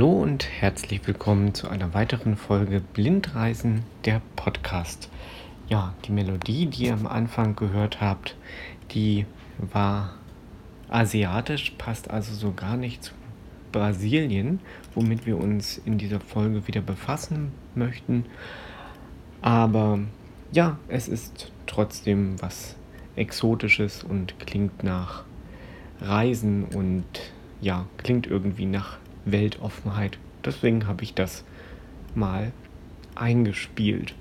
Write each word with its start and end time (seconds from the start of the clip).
Hallo 0.00 0.22
und 0.22 0.48
herzlich 0.48 1.06
willkommen 1.06 1.52
zu 1.52 1.68
einer 1.68 1.92
weiteren 1.92 2.34
Folge 2.34 2.80
Blindreisen, 2.80 3.82
der 4.06 4.22
Podcast. 4.34 5.10
Ja, 5.68 5.92
die 6.06 6.12
Melodie, 6.12 6.64
die 6.64 6.84
ihr 6.84 6.94
am 6.94 7.06
Anfang 7.06 7.54
gehört 7.54 8.00
habt, 8.00 8.34
die 8.92 9.26
war 9.58 10.14
asiatisch, 10.88 11.74
passt 11.76 12.08
also 12.10 12.32
so 12.32 12.54
gar 12.54 12.78
nicht 12.78 13.04
zu 13.04 13.12
Brasilien, 13.72 14.60
womit 14.94 15.26
wir 15.26 15.36
uns 15.36 15.76
in 15.84 15.98
dieser 15.98 16.20
Folge 16.20 16.66
wieder 16.66 16.80
befassen 16.80 17.52
möchten. 17.74 18.24
Aber 19.42 19.98
ja, 20.50 20.78
es 20.88 21.08
ist 21.08 21.52
trotzdem 21.66 22.40
was 22.40 22.74
Exotisches 23.16 24.02
und 24.02 24.38
klingt 24.38 24.82
nach 24.82 25.24
Reisen 26.00 26.64
und 26.64 27.04
ja, 27.60 27.84
klingt 27.98 28.26
irgendwie 28.26 28.64
nach 28.64 28.96
Weltoffenheit. 29.24 30.18
Deswegen 30.44 30.86
habe 30.86 31.02
ich 31.04 31.14
das 31.14 31.44
mal 32.14 32.52
eingespielt. 33.14 34.14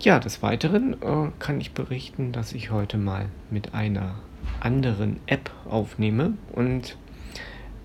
Ja, 0.00 0.18
des 0.18 0.42
Weiteren 0.42 0.94
äh, 1.02 1.30
kann 1.38 1.60
ich 1.60 1.72
berichten, 1.72 2.32
dass 2.32 2.52
ich 2.52 2.70
heute 2.70 2.98
mal 2.98 3.26
mit 3.50 3.72
einer 3.74 4.16
anderen 4.60 5.18
App 5.26 5.50
aufnehme 5.64 6.34
und 6.52 6.96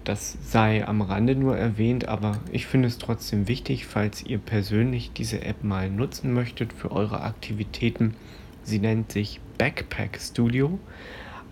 das 0.03 0.38
sei 0.43 0.88
am 0.88 1.01
Rande 1.01 1.35
nur 1.35 1.55
erwähnt, 1.55 2.07
aber 2.07 2.39
ich 2.51 2.65
finde 2.65 2.88
es 2.88 2.97
trotzdem 2.97 3.47
wichtig, 3.47 3.85
falls 3.85 4.23
ihr 4.25 4.39
persönlich 4.39 5.11
diese 5.13 5.43
App 5.43 5.63
mal 5.63 5.89
nutzen 5.89 6.33
möchtet 6.33 6.73
für 6.73 6.91
eure 6.91 7.21
Aktivitäten. 7.21 8.15
Sie 8.63 8.79
nennt 8.79 9.11
sich 9.11 9.39
Backpack 9.57 10.19
Studio, 10.19 10.79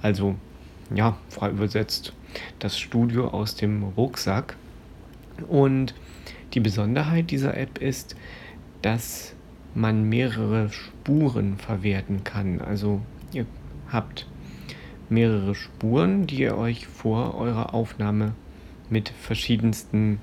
also 0.01 0.35
ja, 0.93 1.17
frei 1.29 1.49
übersetzt 1.49 2.13
das 2.59 2.77
Studio 2.77 3.29
aus 3.29 3.55
dem 3.55 3.83
Rucksack. 3.83 4.55
Und 5.47 5.95
die 6.53 6.59
Besonderheit 6.59 7.31
dieser 7.31 7.57
App 7.57 7.79
ist, 7.79 8.15
dass 8.81 9.33
man 9.75 10.03
mehrere 10.03 10.69
Spuren 10.69 11.57
verwerten 11.57 12.23
kann. 12.23 12.61
Also 12.61 13.01
ihr 13.31 13.45
habt 13.91 14.27
mehrere 15.09 15.55
Spuren, 15.55 16.27
die 16.27 16.41
ihr 16.41 16.57
euch 16.57 16.87
vor 16.87 17.35
eurer 17.35 17.73
Aufnahme 17.73 18.33
mit 18.89 19.09
verschiedensten 19.09 20.19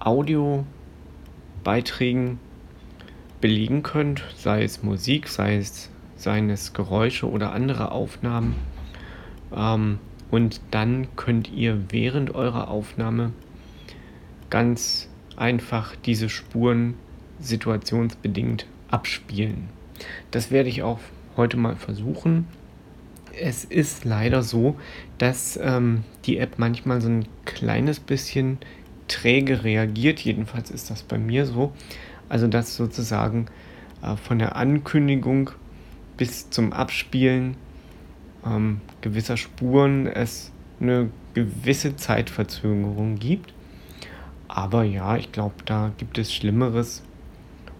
Audiobeiträgen 0.00 2.38
belegen 3.40 3.82
könnt, 3.82 4.24
sei 4.36 4.64
es 4.64 4.82
Musik, 4.82 5.28
sei 5.28 5.56
es, 5.56 5.90
seien 6.16 6.50
es 6.50 6.72
Geräusche 6.72 7.30
oder 7.30 7.52
andere 7.52 7.92
Aufnahmen. 7.92 8.56
Ähm, 9.54 9.98
und 10.30 10.60
dann 10.70 11.08
könnt 11.16 11.50
ihr 11.50 11.84
während 11.90 12.34
eurer 12.34 12.68
Aufnahme 12.68 13.32
ganz 14.50 15.08
einfach 15.36 15.94
diese 15.96 16.28
Spuren 16.28 16.94
situationsbedingt 17.40 18.66
abspielen. 18.90 19.68
Das 20.30 20.50
werde 20.50 20.68
ich 20.68 20.82
auch 20.82 20.98
heute 21.36 21.56
mal 21.56 21.76
versuchen. 21.76 22.46
Es 23.40 23.64
ist 23.64 24.04
leider 24.04 24.42
so, 24.42 24.76
dass 25.18 25.58
ähm, 25.62 26.02
die 26.24 26.38
App 26.38 26.58
manchmal 26.58 27.00
so 27.00 27.08
ein 27.08 27.26
kleines 27.44 28.00
bisschen 28.00 28.58
träge 29.06 29.64
reagiert. 29.64 30.20
Jedenfalls 30.20 30.70
ist 30.70 30.90
das 30.90 31.02
bei 31.02 31.18
mir 31.18 31.46
so. 31.46 31.72
Also 32.28 32.48
dass 32.48 32.76
sozusagen 32.76 33.46
äh, 34.02 34.16
von 34.16 34.38
der 34.38 34.56
Ankündigung 34.56 35.50
bis 36.16 36.50
zum 36.50 36.72
Abspielen 36.72 37.56
ähm, 38.48 38.80
gewisser 39.00 39.36
Spuren 39.36 40.06
es 40.06 40.52
eine 40.80 41.10
gewisse 41.34 41.96
Zeitverzögerung 41.96 43.16
gibt. 43.16 43.52
Aber 44.48 44.82
ja, 44.84 45.16
ich 45.16 45.32
glaube, 45.32 45.56
da 45.64 45.92
gibt 45.98 46.18
es 46.18 46.32
Schlimmeres. 46.32 47.02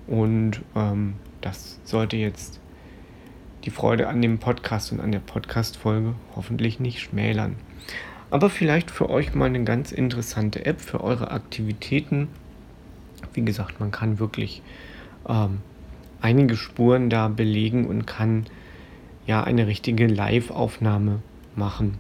Und 0.06 0.62
ähm, 0.74 1.14
das 1.40 1.78
sollte 1.84 2.16
jetzt 2.16 2.60
die 3.64 3.70
Freude 3.70 4.08
an 4.08 4.22
dem 4.22 4.38
Podcast 4.38 4.92
und 4.92 5.00
an 5.00 5.12
der 5.12 5.18
Podcast-Folge 5.18 6.14
hoffentlich 6.36 6.80
nicht 6.80 7.00
schmälern. 7.00 7.56
Aber 8.30 8.50
vielleicht 8.50 8.90
für 8.90 9.08
euch 9.08 9.34
mal 9.34 9.46
eine 9.46 9.64
ganz 9.64 9.92
interessante 9.92 10.66
App 10.66 10.80
für 10.80 11.02
eure 11.02 11.30
Aktivitäten. 11.30 12.28
Wie 13.32 13.44
gesagt, 13.44 13.80
man 13.80 13.90
kann 13.90 14.18
wirklich 14.18 14.62
ähm, 15.28 15.58
einige 16.20 16.56
Spuren 16.56 17.10
da 17.10 17.28
belegen 17.28 17.86
und 17.86 18.06
kann 18.06 18.46
ja 19.28 19.44
eine 19.44 19.66
richtige 19.66 20.06
Live-Aufnahme 20.06 21.20
machen. 21.54 21.98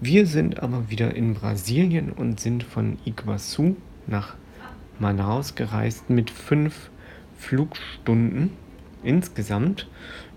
Wir 0.00 0.26
sind 0.26 0.62
aber 0.62 0.88
wieder 0.90 1.14
in 1.14 1.34
Brasilien 1.34 2.12
und 2.12 2.38
sind 2.38 2.62
von 2.62 2.98
Iguazu 3.04 3.76
nach 4.06 4.36
Manaus 5.00 5.56
gereist 5.56 6.08
mit 6.08 6.30
fünf 6.30 6.90
Flugstunden 7.36 8.52
insgesamt. 9.02 9.88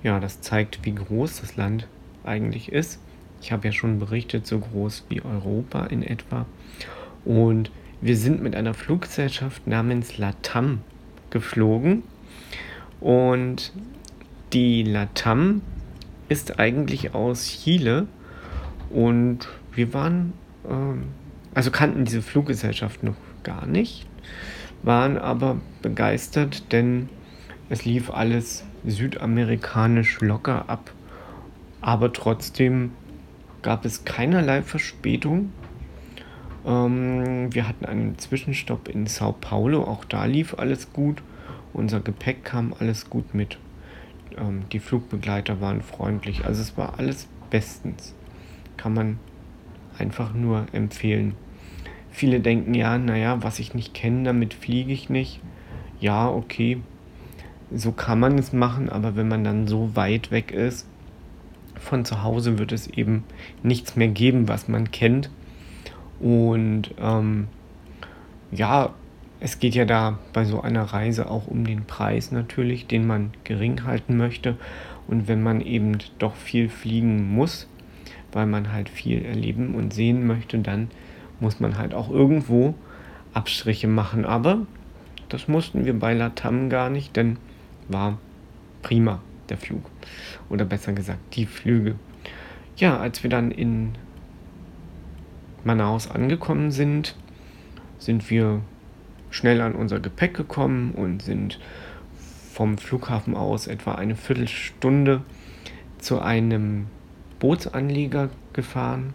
Ja, 0.02 0.20
das 0.20 0.42
zeigt, 0.42 0.84
wie 0.84 0.96
groß 0.96 1.42
das 1.42 1.56
Land 1.56 1.88
eigentlich 2.24 2.72
ist. 2.72 3.00
Ich 3.42 3.52
habe 3.52 3.68
ja 3.68 3.72
schon 3.72 4.00
berichtet, 4.00 4.48
so 4.48 4.60
groß 4.60 5.06
wie 5.10 5.22
Europa 5.22 5.86
in 5.86 6.02
etwa. 6.02 6.48
Und 7.24 7.70
wir 8.02 8.18
sind 8.18 8.42
mit 8.42 8.56
einer 8.56 8.74
Fluggesellschaft 8.74 9.68
namens 9.68 10.18
Latam 10.18 10.82
geflogen. 11.30 12.02
Und 13.00 13.74
die 14.54 14.82
Latam 14.82 15.62
ist 16.30 16.60
eigentlich 16.60 17.14
aus 17.14 17.46
Chile 17.46 18.08
und 18.90 19.48
wir 19.74 19.94
waren, 19.94 20.34
ähm, 20.70 21.06
also 21.54 21.72
kannten 21.72 22.06
diese 22.06 22.22
Fluggesellschaft 22.22 23.04
noch 23.04 23.16
gar 23.44 23.66
nicht, 23.66 24.08
waren 24.84 25.18
aber 25.18 25.58
begeistert, 25.82 26.72
denn 26.72 27.10
es 27.70 27.86
lief 27.86 28.10
alles 28.10 28.64
südamerikanisch 28.86 30.22
locker 30.22 30.70
ab, 30.70 30.92
aber 31.82 32.14
trotzdem 32.14 32.92
gab 33.62 33.86
es 33.86 34.06
keinerlei 34.06 34.62
Verspätung. 34.62 35.52
Ähm, 36.66 37.54
wir 37.54 37.68
hatten 37.68 37.86
einen 37.86 38.18
Zwischenstopp 38.18 38.88
in 38.88 39.08
Sao 39.08 39.34
Paulo, 39.34 39.84
auch 39.84 40.06
da 40.06 40.26
lief 40.26 40.56
alles 40.58 40.94
gut. 40.94 41.22
Unser 41.74 42.00
Gepäck 42.00 42.44
kam 42.44 42.74
alles 42.80 43.10
gut 43.10 43.34
mit. 43.34 43.58
Ähm, 44.40 44.64
die 44.72 44.80
Flugbegleiter 44.80 45.62
waren 45.62 45.82
freundlich. 45.82 46.46
Also 46.46 46.62
es 46.62 46.78
war 46.78 46.98
alles 46.98 47.28
bestens. 47.50 48.14
Kann 48.78 48.94
man 48.94 49.20
einfach 49.98 50.34
nur 50.34 50.66
empfehlen. 50.72 51.36
Viele 52.12 52.40
denken 52.40 52.74
ja, 52.74 52.98
naja, 52.98 53.44
was 53.44 53.60
ich 53.60 53.74
nicht 53.74 53.94
kenne, 53.94 54.24
damit 54.24 54.54
fliege 54.54 54.92
ich 54.92 55.10
nicht. 55.10 55.42
Ja, 56.00 56.30
okay, 56.30 56.82
so 57.74 57.92
kann 57.92 58.20
man 58.20 58.38
es 58.38 58.52
machen, 58.54 58.90
aber 58.90 59.16
wenn 59.16 59.28
man 59.28 59.44
dann 59.44 59.68
so 59.68 59.96
weit 59.96 60.32
weg 60.32 60.52
ist 60.52 60.88
von 61.76 62.04
zu 62.06 62.24
Hause, 62.24 62.58
wird 62.58 62.72
es 62.72 62.88
eben 62.88 63.24
nichts 63.64 63.96
mehr 63.96 64.08
geben, 64.08 64.48
was 64.48 64.68
man 64.68 64.92
kennt. 64.92 65.30
Und 66.20 66.94
ähm, 67.00 67.48
ja, 68.52 68.94
es 69.40 69.60
geht 69.60 69.76
ja 69.76 69.86
da 69.86 70.20
bei 70.34 70.44
so 70.44 70.62
einer 70.62 70.84
Reise 70.84 71.30
auch 71.30 71.48
um 71.48 71.66
den 71.66 71.86
Preis 71.86 72.32
natürlich, 72.32 72.88
den 72.88 73.08
man 73.08 73.32
gering 73.44 73.84
halten 73.86 74.18
möchte. 74.18 74.58
Und 75.08 75.28
wenn 75.28 75.42
man 75.42 75.62
eben 75.62 75.98
doch 76.20 76.36
viel 76.36 76.70
fliegen 76.70 77.34
muss, 77.34 77.68
weil 78.32 78.46
man 78.46 78.72
halt 78.72 78.90
viel 78.90 79.24
erleben 79.24 79.76
und 79.76 79.94
sehen 79.94 80.28
möchte, 80.28 80.60
dann 80.60 80.90
muss 81.40 81.60
man 81.60 81.78
halt 81.78 81.94
auch 81.94 82.10
irgendwo 82.10 82.76
Abstriche 83.34 83.88
machen. 83.88 84.26
Aber 84.26 84.66
das 85.30 85.48
mussten 85.48 85.86
wir 85.86 85.98
bei 85.98 86.14
Latam 86.14 86.70
gar 86.70 86.90
nicht, 86.90 87.16
denn 87.16 87.38
war 87.88 88.18
prima 88.82 89.22
der 89.48 89.58
Flug. 89.58 89.84
Oder 90.50 90.66
besser 90.66 90.94
gesagt, 90.94 91.36
die 91.36 91.46
Flüge. 91.46 91.96
Ja, 92.76 92.98
als 92.98 93.24
wir 93.24 93.30
dann 93.30 93.52
in 93.52 93.94
Manaus 95.64 96.10
angekommen 96.10 96.72
sind, 96.72 97.16
sind 97.98 98.30
wir 98.30 98.62
schnell 99.30 99.62
an 99.62 99.74
unser 99.74 100.00
Gepäck 100.00 100.34
gekommen 100.34 100.92
und 100.92 101.22
sind 101.22 101.60
vom 102.54 102.78
Flughafen 102.78 103.36
aus 103.36 103.68
etwa 103.68 103.96
eine 103.96 104.16
Viertelstunde 104.16 105.22
zu 105.98 106.20
einem 106.20 106.88
Bootsanleger 107.40 108.30
gefahren 108.54 109.14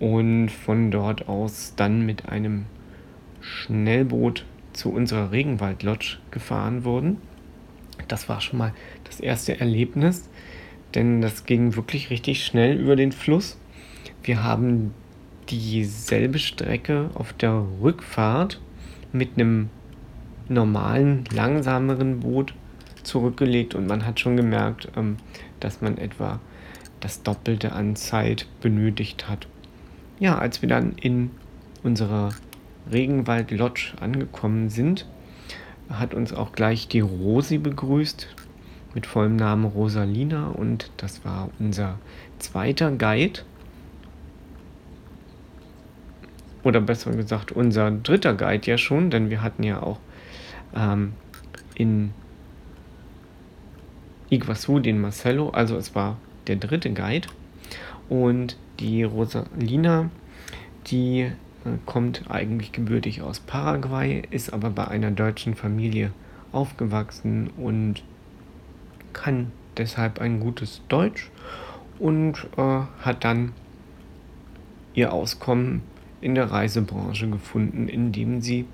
und 0.00 0.48
von 0.48 0.90
dort 0.90 1.28
aus 1.28 1.74
dann 1.76 2.04
mit 2.04 2.28
einem 2.28 2.66
Schnellboot 3.40 4.44
zu 4.72 4.92
unserer 4.92 5.32
Regenwald-Lodge 5.32 6.18
gefahren 6.30 6.84
wurden. 6.84 7.18
Das 8.08 8.28
war 8.28 8.40
schon 8.40 8.58
mal 8.58 8.74
das 9.04 9.20
erste 9.20 9.60
Erlebnis, 9.60 10.28
denn 10.94 11.20
das 11.20 11.44
ging 11.44 11.76
wirklich 11.76 12.10
richtig 12.10 12.44
schnell 12.44 12.78
über 12.78 12.96
den 12.96 13.12
Fluss. 13.12 13.58
Wir 14.22 14.42
haben 14.42 14.94
dieselbe 15.48 16.38
Strecke 16.38 17.10
auf 17.14 17.32
der 17.32 17.64
Rückfahrt 17.80 18.60
mit 19.12 19.30
einem 19.34 19.70
normalen, 20.48 21.24
langsameren 21.32 22.20
Boot 22.20 22.54
zurückgelegt 23.02 23.74
und 23.74 23.86
man 23.86 24.06
hat 24.06 24.20
schon 24.20 24.36
gemerkt, 24.36 24.88
ähm, 24.96 25.16
dass 25.60 25.80
man 25.80 25.98
etwa 25.98 26.40
das 27.00 27.22
Doppelte 27.22 27.72
an 27.72 27.96
Zeit 27.96 28.46
benötigt 28.60 29.28
hat. 29.28 29.46
Ja, 30.18 30.38
als 30.38 30.62
wir 30.62 30.68
dann 30.68 30.92
in 30.92 31.30
unserer 31.82 32.30
Regenwald 32.90 33.50
Lodge 33.50 33.92
angekommen 34.00 34.68
sind, 34.68 35.06
hat 35.88 36.14
uns 36.14 36.32
auch 36.32 36.52
gleich 36.52 36.88
die 36.88 37.00
Rosi 37.00 37.58
begrüßt 37.58 38.28
mit 38.94 39.06
vollem 39.06 39.36
Namen 39.36 39.64
Rosalina 39.64 40.48
und 40.48 40.90
das 40.96 41.24
war 41.24 41.50
unser 41.58 41.98
zweiter 42.38 42.90
Guide. 42.90 43.40
Oder 46.68 46.82
besser 46.82 47.12
gesagt, 47.12 47.50
unser 47.50 47.90
dritter 47.90 48.34
Guide 48.34 48.70
ja 48.70 48.76
schon, 48.76 49.08
denn 49.08 49.30
wir 49.30 49.40
hatten 49.40 49.62
ja 49.62 49.82
auch 49.82 49.98
ähm, 50.76 51.14
in 51.74 52.12
Iguazu 54.28 54.78
den 54.78 55.00
Marcelo, 55.00 55.48
also 55.48 55.78
es 55.78 55.94
war 55.94 56.18
der 56.46 56.56
dritte 56.56 56.92
Guide. 56.92 57.26
Und 58.10 58.58
die 58.80 59.02
Rosalina, 59.02 60.10
die 60.88 61.20
äh, 61.20 61.32
kommt 61.86 62.24
eigentlich 62.28 62.72
gebürtig 62.72 63.22
aus 63.22 63.40
Paraguay, 63.40 64.22
ist 64.30 64.52
aber 64.52 64.68
bei 64.68 64.88
einer 64.88 65.10
deutschen 65.10 65.54
Familie 65.54 66.12
aufgewachsen 66.52 67.48
und 67.56 68.02
kann 69.14 69.52
deshalb 69.78 70.20
ein 70.20 70.38
gutes 70.38 70.82
Deutsch 70.88 71.30
und 71.98 72.46
äh, 72.58 72.82
hat 73.00 73.24
dann 73.24 73.52
ihr 74.92 75.14
Auskommen 75.14 75.80
in 76.20 76.34
der 76.34 76.50
Reisebranche 76.50 77.28
gefunden, 77.28 77.88
indem 77.88 78.40
sie 78.40 78.66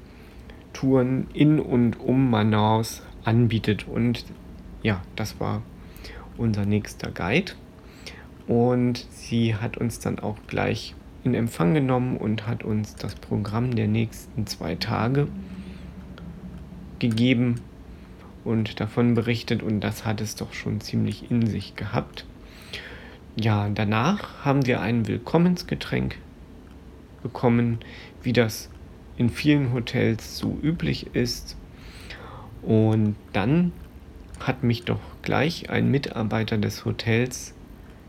Touren 0.73 1.29
in 1.33 1.61
und 1.61 2.01
um 2.01 2.31
Manaus 2.31 3.03
anbietet. 3.25 3.87
Und 3.87 4.25
ja, 4.83 5.03
das 5.17 5.41
war 5.41 5.63
unser 6.37 6.65
nächster 6.65 7.11
Guide. 7.11 7.53
Und 8.47 9.07
sie 9.11 9.55
hat 9.55 9.77
uns 9.79 10.01
dann 10.01 10.19
auch 10.19 10.37
gleich 10.47 10.95
in 11.23 11.35
Empfang 11.35 11.73
genommen 11.73 12.17
und 12.19 12.47
hat 12.47 12.65
uns 12.65 12.97
das 12.97 13.15
Programm 13.15 13.75
der 13.75 13.89
nächsten 13.89 14.47
zwei 14.47 14.75
Tage 14.75 15.29
gegeben 16.99 17.61
und 18.45 18.79
davon 18.79 19.15
berichtet 19.15 19.63
und 19.63 19.81
das 19.81 20.05
hat 20.05 20.21
es 20.21 20.37
doch 20.37 20.53
schon 20.53 20.81
ziemlich 20.81 21.31
in 21.31 21.47
sich 21.47 21.77
gehabt. 21.77 22.27
Ja, 23.37 23.69
danach 23.71 24.45
haben 24.45 24.67
wir 24.67 24.81
ein 24.81 25.09
Willkommensgetränk 25.09 26.19
bekommen, 27.25 27.81
wie 28.23 28.33
das 28.33 28.71
in 29.17 29.31
vielen 29.31 29.73
Hotels 29.73 30.39
so 30.39 30.57
üblich 30.63 31.15
ist. 31.15 31.57
Und 32.63 33.17
dann 33.33 33.73
hat 34.39 34.63
mich 34.63 34.85
doch 34.85 35.01
gleich 35.23 35.71
ein 35.71 35.91
Mitarbeiter 35.91 36.59
des 36.59 36.85
Hotels 36.85 37.55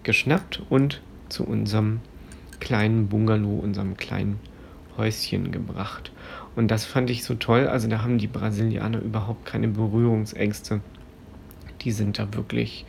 geschnappt 0.04 0.62
und 0.70 1.02
zu 1.30 1.46
unserem 1.46 2.02
kleinen 2.60 3.08
Bungalow, 3.08 3.60
unserem 3.60 3.98
kleinen 3.98 4.40
Häuschen 4.98 5.52
gebracht. 5.52 6.12
Und 6.56 6.70
das 6.70 6.86
fand 6.86 7.10
ich 7.10 7.24
so 7.24 7.36
toll. 7.36 7.68
Also 7.68 7.88
da 7.88 8.02
haben 8.02 8.18
die 8.18 8.28
Brasilianer 8.28 9.02
überhaupt 9.02 9.46
keine 9.46 9.68
Berührungsängste. 9.68 10.82
Die 11.82 11.92
sind 11.92 12.20
da 12.20 12.34
wirklich 12.34 12.86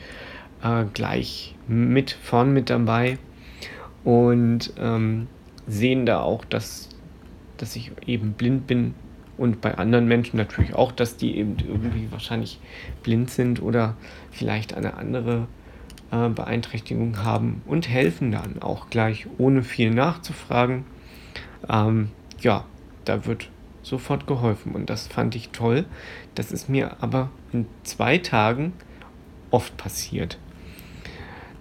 äh, 0.62 0.84
gleich 0.92 1.54
mit 1.66 2.12
vorn 2.12 2.52
mit 2.52 2.70
dabei 2.70 3.18
und 4.04 4.72
ähm, 4.78 5.26
sehen 5.66 6.06
da 6.06 6.20
auch, 6.20 6.44
dass, 6.44 6.88
dass 7.56 7.76
ich 7.76 7.92
eben 8.06 8.32
blind 8.32 8.66
bin 8.66 8.94
und 9.36 9.60
bei 9.60 9.76
anderen 9.76 10.06
Menschen 10.06 10.36
natürlich 10.36 10.74
auch, 10.74 10.92
dass 10.92 11.16
die 11.16 11.36
eben 11.36 11.56
irgendwie 11.58 12.10
wahrscheinlich 12.10 12.58
blind 13.02 13.30
sind 13.30 13.60
oder 13.60 13.96
vielleicht 14.30 14.74
eine 14.74 14.94
andere 14.94 15.46
äh, 16.10 16.28
Beeinträchtigung 16.28 17.22
haben 17.22 17.62
und 17.66 17.88
helfen 17.88 18.32
dann 18.32 18.62
auch 18.62 18.88
gleich, 18.90 19.26
ohne 19.38 19.62
viel 19.62 19.90
nachzufragen. 19.90 20.84
Ähm, 21.68 22.10
ja, 22.40 22.64
da 23.04 23.26
wird 23.26 23.50
sofort 23.82 24.26
geholfen 24.26 24.74
und 24.74 24.90
das 24.90 25.06
fand 25.06 25.34
ich 25.34 25.50
toll. 25.50 25.84
Das 26.34 26.52
ist 26.52 26.68
mir 26.68 27.02
aber 27.02 27.30
in 27.52 27.66
zwei 27.82 28.18
Tagen 28.18 28.72
oft 29.50 29.76
passiert. 29.76 30.38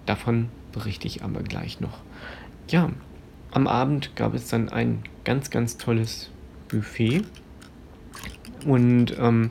Davon 0.06 0.48
berichte 0.72 1.06
ich 1.06 1.22
aber 1.22 1.42
gleich 1.42 1.80
noch. 1.80 1.98
Ja, 2.68 2.90
am 3.56 3.66
Abend 3.66 4.14
gab 4.16 4.34
es 4.34 4.48
dann 4.48 4.68
ein 4.68 5.02
ganz, 5.24 5.48
ganz 5.48 5.78
tolles 5.78 6.30
Buffet 6.68 7.22
und 8.66 9.16
ähm, 9.18 9.48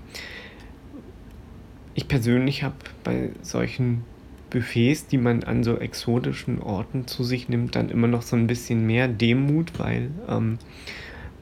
ich 1.96 2.08
persönlich 2.08 2.62
habe 2.62 2.76
bei 3.04 3.32
solchen 3.42 4.04
Buffets, 4.52 5.08
die 5.08 5.18
man 5.18 5.44
an 5.44 5.64
so 5.64 5.80
exotischen 5.80 6.62
Orten 6.62 7.08
zu 7.08 7.24
sich 7.24 7.50
nimmt, 7.50 7.76
dann 7.76 7.90
immer 7.90 8.06
noch 8.06 8.22
so 8.22 8.36
ein 8.36 8.46
bisschen 8.46 8.86
mehr 8.86 9.08
Demut, 9.08 9.80
weil 9.80 10.12
ähm, 10.30 10.60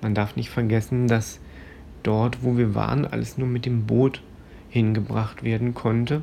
man 0.01 0.15
darf 0.15 0.37
nicht 0.37 0.49
vergessen, 0.49 1.09
dass 1.09 1.41
dort, 2.01 2.43
wo 2.43 2.55
wir 2.55 2.73
waren, 2.73 3.05
alles 3.05 3.37
nur 3.37 3.49
mit 3.49 3.65
dem 3.65 3.87
Boot 3.87 4.21
hingebracht 4.69 5.43
werden 5.43 5.73
konnte. 5.73 6.21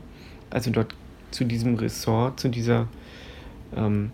Also 0.49 0.71
dort 0.71 0.95
zu 1.33 1.45
diesem 1.45 1.75
Resort, 1.75 2.41
zu 2.41 2.49
dieser 2.49 2.89
ähm, 3.77 4.11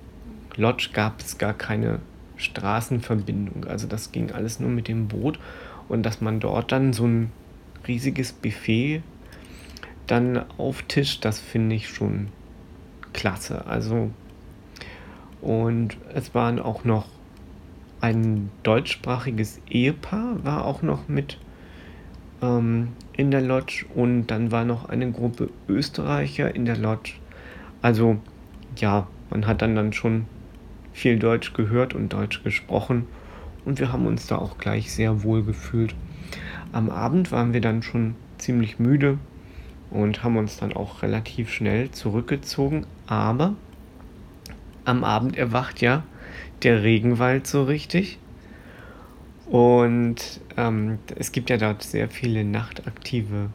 Lodge 0.56 0.88
gab 0.92 1.20
es 1.20 1.38
gar 1.38 1.54
keine 1.54 2.00
Straßenverbindung. 2.36 3.64
Also 3.64 3.86
das 3.86 4.12
ging 4.12 4.32
alles 4.32 4.60
nur 4.60 4.70
mit 4.70 4.88
dem 4.88 5.08
Boot 5.08 5.38
und 5.88 6.04
dass 6.04 6.20
man 6.20 6.40
dort 6.40 6.72
dann 6.72 6.92
so 6.92 7.06
ein 7.06 7.30
riesiges 7.86 8.32
Buffet 8.32 9.02
dann 10.06 10.44
auftischt, 10.58 11.24
das 11.24 11.40
finde 11.40 11.76
ich 11.76 11.88
schon 11.88 12.28
klasse. 13.12 13.66
Also 13.66 14.10
und 15.40 15.96
es 16.14 16.34
waren 16.34 16.58
auch 16.58 16.84
noch 16.84 17.06
ein 18.00 18.50
deutschsprachiges 18.62 19.60
Ehepaar 19.68 20.44
war 20.44 20.64
auch 20.64 20.82
noch 20.82 21.08
mit 21.08 21.38
ähm, 22.42 22.88
in 23.14 23.30
der 23.30 23.40
Lodge 23.40 23.86
und 23.94 24.26
dann 24.26 24.52
war 24.52 24.64
noch 24.64 24.88
eine 24.88 25.10
Gruppe 25.10 25.50
Österreicher 25.68 26.54
in 26.54 26.66
der 26.66 26.76
Lodge. 26.76 27.14
Also 27.82 28.18
ja, 28.76 29.06
man 29.30 29.46
hat 29.46 29.62
dann 29.62 29.74
dann 29.74 29.92
schon 29.92 30.26
viel 30.96 31.18
Deutsch 31.18 31.52
gehört 31.52 31.92
und 31.92 32.14
Deutsch 32.14 32.42
gesprochen 32.42 33.06
und 33.66 33.78
wir 33.80 33.92
haben 33.92 34.06
uns 34.06 34.26
da 34.26 34.38
auch 34.38 34.56
gleich 34.56 34.90
sehr 34.90 35.22
wohl 35.22 35.44
gefühlt. 35.44 35.94
Am 36.72 36.88
Abend 36.88 37.30
waren 37.32 37.52
wir 37.52 37.60
dann 37.60 37.82
schon 37.82 38.14
ziemlich 38.38 38.78
müde 38.78 39.18
und 39.90 40.24
haben 40.24 40.38
uns 40.38 40.56
dann 40.56 40.72
auch 40.72 41.02
relativ 41.02 41.52
schnell 41.52 41.90
zurückgezogen, 41.90 42.86
aber 43.06 43.56
am 44.86 45.04
Abend 45.04 45.36
erwacht 45.36 45.82
ja 45.82 46.02
der 46.62 46.82
Regenwald 46.82 47.46
so 47.46 47.64
richtig. 47.64 48.18
Und 49.44 50.40
ähm, 50.56 50.98
es 51.14 51.30
gibt 51.30 51.50
ja 51.50 51.58
dort 51.58 51.82
sehr 51.82 52.08
viele 52.08 52.42
nachtaktive 52.42 53.50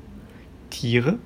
Tiere 0.70 1.18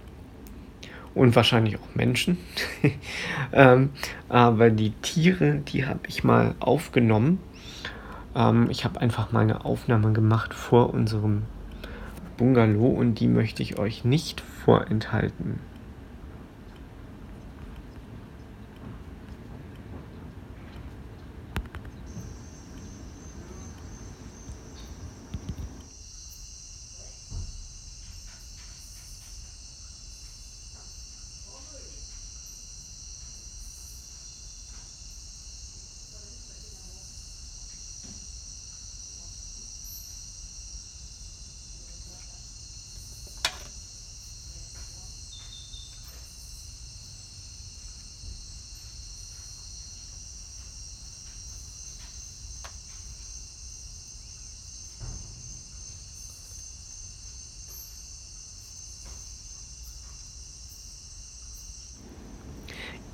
und 1.16 1.36
wahrscheinlich 1.36 1.78
auch 1.78 1.96
Menschen. 1.96 2.38
ähm, 3.54 3.90
aber 4.30 4.70
die 4.70 4.92
Tiere, 4.92 5.62
die 5.68 5.86
habe 5.86 6.02
ich 6.08 6.24
mal 6.24 6.56
aufgenommen. 6.60 7.40
Ähm, 8.36 8.68
ich 8.70 8.86
habe 8.86 9.02
einfach 9.02 9.32
mal 9.32 9.40
eine 9.40 9.66
Aufnahme 9.66 10.14
gemacht 10.14 10.54
vor 10.54 10.94
unserem 10.94 11.44
Bungalow 12.38 12.88
und 12.88 13.20
die 13.20 13.28
möchte 13.28 13.64
ich 13.64 13.80
euch 13.80 14.04
nicht 14.04 14.42
vorenthalten. 14.42 15.60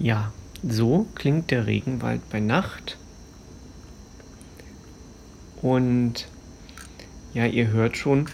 Ja, 0.01 0.31
so 0.67 1.05
klingt 1.13 1.51
der 1.51 1.67
Regenwald 1.67 2.27
bei 2.31 2.39
Nacht. 2.39 2.97
Und 5.61 6.27
ja, 7.35 7.45
ihr 7.45 7.67
hört 7.67 7.97
schon, 7.97 8.25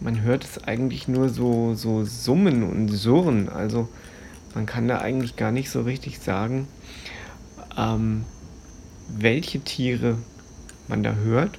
man 0.00 0.22
hört 0.22 0.42
es 0.42 0.64
eigentlich 0.64 1.06
nur 1.06 1.28
so, 1.28 1.74
so 1.74 2.04
summen 2.04 2.64
und 2.64 2.88
surren. 2.88 3.48
Also 3.48 3.88
man 4.56 4.66
kann 4.66 4.88
da 4.88 4.98
eigentlich 4.98 5.36
gar 5.36 5.52
nicht 5.52 5.70
so 5.70 5.82
richtig 5.82 6.18
sagen, 6.18 6.66
ähm, 7.78 8.24
welche 9.16 9.60
Tiere 9.60 10.18
man 10.88 11.04
da 11.04 11.14
hört. 11.14 11.56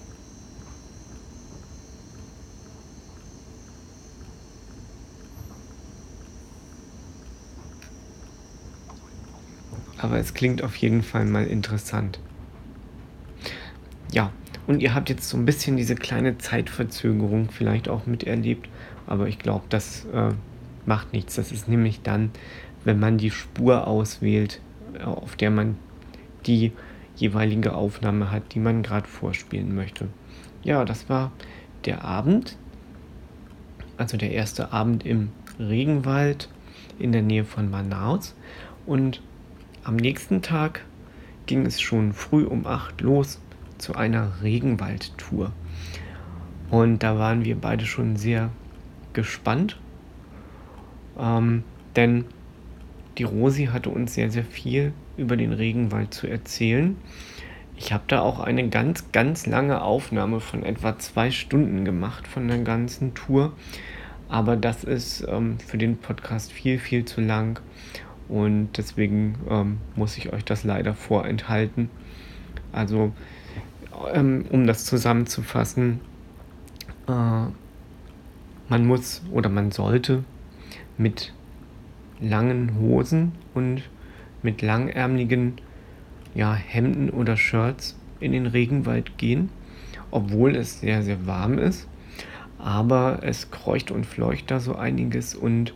aber 10.03 10.12
es 10.23 10.33
klingt 10.33 10.63
auf 10.63 10.75
jeden 10.77 11.03
Fall 11.03 11.25
mal 11.25 11.45
interessant. 11.45 12.19
Ja, 14.11 14.31
und 14.67 14.81
ihr 14.81 14.93
habt 14.93 15.09
jetzt 15.09 15.27
so 15.27 15.37
ein 15.37 15.45
bisschen 15.45 15.75
diese 15.75 15.95
kleine 15.95 16.37
Zeitverzögerung 16.37 17.49
vielleicht 17.51 17.89
auch 17.89 18.05
miterlebt, 18.05 18.69
aber 19.05 19.27
ich 19.27 19.37
glaube, 19.37 19.65
das 19.69 20.05
äh, 20.13 20.29
macht 20.85 21.11
nichts. 21.11 21.35
Das 21.35 21.51
ist 21.51 21.67
nämlich 21.67 22.01
dann, 22.01 22.31
wenn 22.85 22.99
man 22.99 23.17
die 23.17 23.31
Spur 23.31 23.85
auswählt, 23.85 24.61
äh, 24.93 25.03
auf 25.03 25.35
der 25.35 25.51
man 25.51 25.75
die 26.45 26.71
jeweilige 27.15 27.75
Aufnahme 27.75 28.31
hat, 28.31 28.53
die 28.53 28.59
man 28.59 28.81
gerade 28.81 29.07
vorspielen 29.07 29.75
möchte. 29.75 30.07
Ja, 30.63 30.85
das 30.85 31.09
war 31.09 31.31
der 31.85 32.05
Abend, 32.05 32.57
also 33.97 34.15
der 34.15 34.31
erste 34.31 34.71
Abend 34.71 35.05
im 35.05 35.29
Regenwald 35.59 36.49
in 36.97 37.11
der 37.11 37.21
Nähe 37.21 37.43
von 37.43 37.69
Manaus. 37.69 38.35
Und 38.85 39.21
am 39.83 39.95
nächsten 39.95 40.41
Tag 40.41 40.85
ging 41.45 41.65
es 41.65 41.81
schon 41.81 42.13
früh 42.13 42.43
um 42.45 42.65
8 42.65 43.01
los 43.01 43.39
zu 43.77 43.95
einer 43.95 44.41
Regenwaldtour. 44.41 45.51
Und 46.69 47.03
da 47.03 47.19
waren 47.19 47.43
wir 47.45 47.55
beide 47.55 47.85
schon 47.85 48.15
sehr 48.15 48.49
gespannt, 49.13 49.77
ähm, 51.19 51.63
denn 51.95 52.25
die 53.17 53.23
Rosi 53.23 53.65
hatte 53.65 53.89
uns 53.89 54.15
sehr, 54.15 54.31
sehr 54.31 54.43
viel 54.43 54.93
über 55.17 55.37
den 55.37 55.53
Regenwald 55.53 56.13
zu 56.13 56.27
erzählen. 56.27 56.97
Ich 57.77 57.91
habe 57.91 58.03
da 58.07 58.21
auch 58.21 58.39
eine 58.39 58.69
ganz, 58.69 59.11
ganz 59.11 59.45
lange 59.45 59.81
Aufnahme 59.81 60.39
von 60.39 60.63
etwa 60.63 60.97
zwei 60.97 61.29
Stunden 61.29 61.85
gemacht 61.85 62.27
von 62.27 62.47
der 62.47 62.59
ganzen 62.59 63.13
Tour. 63.13 63.53
Aber 64.29 64.55
das 64.55 64.83
ist 64.83 65.25
ähm, 65.27 65.59
für 65.59 65.77
den 65.77 65.97
Podcast 65.97 66.51
viel, 66.51 66.79
viel 66.79 67.05
zu 67.05 67.21
lang. 67.21 67.59
Und 68.29 68.69
deswegen 68.77 69.35
ähm, 69.49 69.77
muss 69.95 70.17
ich 70.17 70.31
euch 70.31 70.45
das 70.45 70.63
leider 70.63 70.93
vorenthalten. 70.93 71.89
Also, 72.71 73.11
ähm, 74.13 74.45
um 74.49 74.65
das 74.65 74.85
zusammenzufassen, 74.85 75.99
äh, 77.07 77.11
man 78.69 78.85
muss 78.85 79.21
oder 79.31 79.49
man 79.49 79.71
sollte 79.71 80.23
mit 80.97 81.33
langen 82.19 82.77
Hosen 82.79 83.33
und 83.53 83.83
mit 84.41 84.61
langärmeligen 84.61 85.55
ja, 86.33 86.53
Hemden 86.53 87.09
oder 87.09 87.37
Shirts 87.37 87.97
in 88.19 88.31
den 88.31 88.47
Regenwald 88.47 89.17
gehen, 89.17 89.49
obwohl 90.11 90.55
es 90.55 90.79
sehr, 90.79 91.03
sehr 91.03 91.27
warm 91.27 91.57
ist. 91.57 91.87
Aber 92.57 93.19
es 93.21 93.51
kreucht 93.51 93.91
und 93.91 94.05
fleucht 94.05 94.49
da 94.49 94.59
so 94.59 94.75
einiges 94.75 95.35
und 95.35 95.73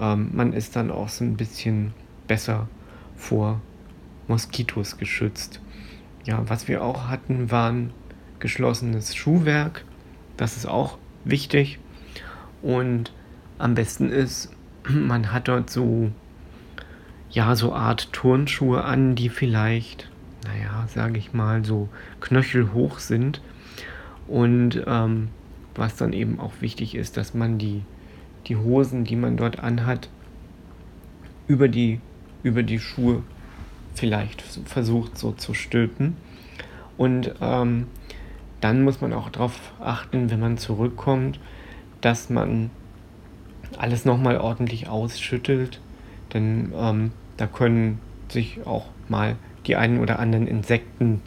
ähm, 0.00 0.30
man 0.32 0.52
ist 0.52 0.76
dann 0.76 0.90
auch 0.90 1.08
so 1.08 1.24
ein 1.24 1.36
bisschen 1.36 1.92
besser 2.26 2.68
vor 3.16 3.60
Moskitos 4.26 4.98
geschützt. 4.98 5.60
Ja, 6.24 6.42
was 6.48 6.68
wir 6.68 6.82
auch 6.82 7.08
hatten, 7.08 7.50
waren 7.50 7.92
geschlossenes 8.38 9.14
Schuhwerk. 9.14 9.84
Das 10.36 10.56
ist 10.56 10.66
auch 10.66 10.98
wichtig. 11.24 11.78
Und 12.62 13.12
am 13.58 13.74
besten 13.74 14.10
ist, 14.10 14.50
man 14.88 15.32
hat 15.32 15.48
dort 15.48 15.70
so 15.70 16.10
ja, 17.30 17.54
so 17.56 17.74
Art 17.74 18.12
Turnschuhe 18.12 18.84
an, 18.84 19.14
die 19.14 19.28
vielleicht, 19.28 20.10
naja, 20.44 20.86
sage 20.88 21.18
ich 21.18 21.32
mal, 21.32 21.64
so 21.64 21.88
knöchelhoch 22.20 22.98
sind. 22.98 23.42
Und 24.26 24.82
ähm, 24.86 25.28
was 25.74 25.96
dann 25.96 26.12
eben 26.12 26.40
auch 26.40 26.52
wichtig 26.60 26.94
ist, 26.94 27.16
dass 27.16 27.34
man 27.34 27.58
die, 27.58 27.82
die 28.48 28.56
Hosen, 28.56 29.04
die 29.04 29.16
man 29.16 29.36
dort 29.36 29.60
anhat, 29.60 30.08
über 31.46 31.68
die, 31.68 32.00
über 32.42 32.62
die 32.62 32.78
Schuhe 32.78 33.22
vielleicht 33.94 34.42
versucht 34.42 35.18
so 35.18 35.32
zu 35.32 35.54
stülpen. 35.54 36.16
Und 36.96 37.34
ähm, 37.40 37.86
dann 38.60 38.82
muss 38.82 39.00
man 39.00 39.12
auch 39.12 39.28
darauf 39.28 39.72
achten, 39.80 40.30
wenn 40.30 40.40
man 40.40 40.58
zurückkommt, 40.58 41.38
dass 42.00 42.30
man 42.30 42.70
alles 43.76 44.04
nochmal 44.04 44.38
ordentlich 44.38 44.88
ausschüttelt 44.88 45.80
denn 46.32 46.72
ähm, 46.76 47.12
da 47.36 47.46
können 47.46 48.00
sich 48.28 48.66
auch 48.66 48.86
mal 49.08 49.36
die 49.66 49.76
einen 49.76 50.00
oder 50.00 50.18
anderen 50.18 50.46
Insekten 50.46 51.20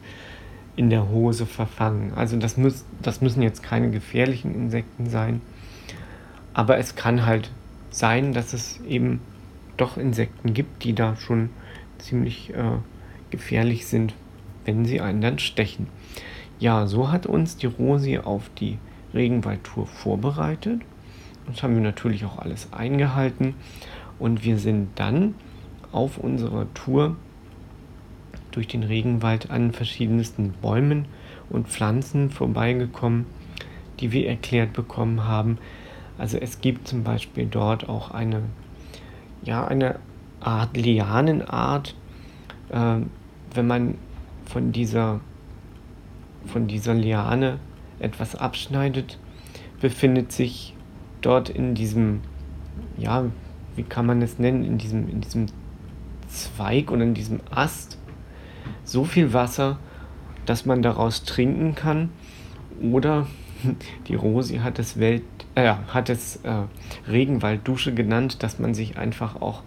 in 0.75 0.90
der 0.90 1.10
Hose 1.10 1.46
verfangen. 1.46 2.13
Also 2.16 2.38
das, 2.38 2.58
müß, 2.58 2.86
das 3.01 3.22
müssen 3.22 3.42
jetzt 3.42 3.63
keine 3.63 3.92
gefährlichen 3.92 4.54
Insekten 4.54 5.10
sein. 5.10 5.42
Aber 6.53 6.77
es 6.77 6.96
kann 6.96 7.25
halt 7.25 7.51
sein, 7.89 8.34
dass 8.34 8.53
es 8.53 8.79
eben 8.81 9.22
doch 9.77 9.98
Insekten 9.98 10.53
gibt, 10.53 10.84
die 10.84 10.93
da 10.93 11.15
schon 11.15 11.50
ziemlich 11.98 12.53
äh, 12.53 12.77
gefährlich 13.29 13.86
sind, 13.86 14.13
wenn 14.65 14.86
sie 14.86 15.01
einen 15.01 15.22
dann 15.22 15.39
stechen. 15.39 15.88
Ja, 16.60 16.88
so 16.88 17.12
hat 17.12 17.25
uns 17.25 17.58
die 17.58 17.67
Rosi 17.67 18.20
auf 18.20 18.50
die 18.60 18.77
Regenwaldtour 19.13 19.88
vorbereitet. 19.88 20.81
Das 21.48 21.63
haben 21.63 21.74
wir 21.74 21.81
natürlich 21.81 22.25
auch 22.25 22.38
alles 22.38 22.72
eingehalten. 22.72 23.55
Und 24.20 24.43
wir 24.43 24.58
sind 24.58 24.89
dann 24.96 25.36
auf 25.91 26.17
unserer 26.17 26.72
Tour 26.74 27.15
durch 28.51 28.67
den 28.67 28.84
Regenwald 28.84 29.50
an 29.50 29.72
verschiedensten 29.72 30.53
Bäumen 30.62 31.05
und 31.50 31.67
Pflanzen 31.67 32.29
vorbeigekommen, 32.29 33.25
die 34.00 34.12
wir 34.12 34.27
erklärt 34.27 34.74
bekommen 34.74 35.24
haben. 35.25 35.58
Also 36.18 36.38
es 36.38 36.62
gibt 36.62 36.88
zum 36.88 37.03
Beispiel 37.03 37.46
dort 37.46 37.89
auch 37.89 38.12
eine, 38.12 38.44
ja, 39.44 39.65
eine 39.65 40.00
Art 40.39 40.75
Lianenart. 40.77 41.96
Äh, 42.70 42.98
wenn 43.53 43.68
man 43.68 43.96
von 44.46 44.72
dieser, 44.72 45.20
von 46.46 46.68
dieser 46.68 46.94
Liane 46.94 47.60
etwas 48.00 48.36
abschneidet, 48.36 49.18
befindet 49.80 50.32
sich 50.32 50.75
dort 51.22 51.50
in 51.50 51.75
diesem, 51.75 52.22
ja, 52.98 53.25
wie 53.75 53.84
kann 53.84 54.06
man 54.06 54.22
es 54.22 54.39
nennen, 54.39 54.63
in 54.63 54.77
diesem, 54.77 55.10
in 55.10 55.22
diesem 55.22 55.48
Zweig 56.27 56.91
oder 56.91 57.03
in 57.03 57.13
diesem 57.13 57.39
Ast 57.50 57.98
so 58.84 59.03
viel 59.03 59.34
Wasser, 59.34 59.80
dass 60.46 60.65
man 60.65 60.82
daraus 60.82 61.24
trinken 61.24 61.75
kann. 61.75 62.10
Oder 62.82 63.27
die 64.08 64.15
Rosi 64.15 64.58
hat 64.58 64.80
es, 64.80 65.00
Welt, 65.00 65.24
äh, 65.55 65.74
hat 65.88 66.10
es 66.10 66.38
äh, 66.38 66.63
Regenwalddusche 67.10 67.93
genannt, 67.93 68.43
dass 68.43 68.60
man 68.60 68.74
sich 68.74 68.98
einfach 68.98 69.41
auch 69.41 69.63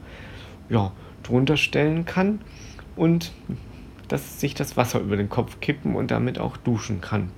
ja, 0.68 0.92
drunter 1.22 1.56
stellen 1.56 2.04
kann 2.04 2.40
und 2.96 3.32
dass 4.08 4.40
sich 4.40 4.54
das 4.54 4.76
Wasser 4.76 5.00
über 5.00 5.16
den 5.16 5.28
Kopf 5.28 5.60
kippen 5.60 5.96
und 5.96 6.10
damit 6.10 6.38
auch 6.38 6.56
duschen 6.56 7.00
kann. 7.00 7.30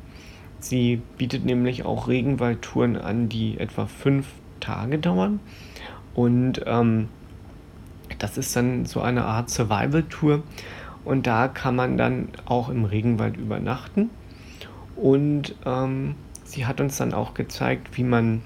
Sie 0.58 1.00
bietet 1.18 1.44
nämlich 1.44 1.84
auch 1.84 2.08
Regenwaldtouren 2.08 2.96
an, 2.96 3.28
die 3.28 3.58
etwa 3.58 3.86
fünf 3.86 4.26
Tage 4.60 4.98
dauern 4.98 5.40
und 6.14 6.62
ähm, 6.66 7.08
das 8.18 8.38
ist 8.38 8.54
dann 8.56 8.86
so 8.86 9.00
eine 9.00 9.24
Art 9.24 9.50
Survival-Tour. 9.50 10.42
Und 11.04 11.26
da 11.26 11.48
kann 11.48 11.76
man 11.76 11.96
dann 11.96 12.30
auch 12.46 12.68
im 12.68 12.84
Regenwald 12.84 13.36
übernachten. 13.36 14.10
Und 14.96 15.54
ähm, 15.64 16.14
sie 16.46 16.66
hat 16.66 16.80
uns 16.80 16.96
dann 16.96 17.12
auch 17.12 17.34
gezeigt, 17.34 17.96
wie 17.96 18.04
man 18.04 18.42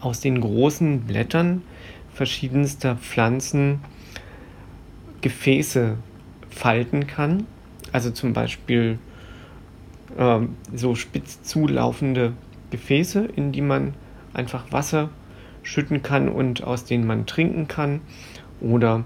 aus 0.00 0.20
den 0.20 0.40
großen 0.40 1.00
Blättern 1.02 1.62
verschiedenster 2.12 2.96
Pflanzen 2.96 3.80
Gefäße 5.20 5.96
falten 6.50 7.06
kann. 7.06 7.46
Also 7.92 8.10
zum 8.10 8.32
Beispiel 8.32 8.98
ähm, 10.16 10.56
so 10.74 10.94
spitz 10.94 11.42
zulaufende 11.42 12.34
Gefäße, 12.70 13.24
in 13.36 13.52
die 13.52 13.62
man 13.62 13.94
einfach 14.34 14.70
Wasser 14.72 15.10
schütten 15.62 16.02
kann 16.02 16.28
und 16.28 16.62
aus 16.62 16.84
denen 16.84 17.06
man 17.06 17.26
trinken 17.26 17.68
kann. 17.68 18.00
Oder 18.60 19.04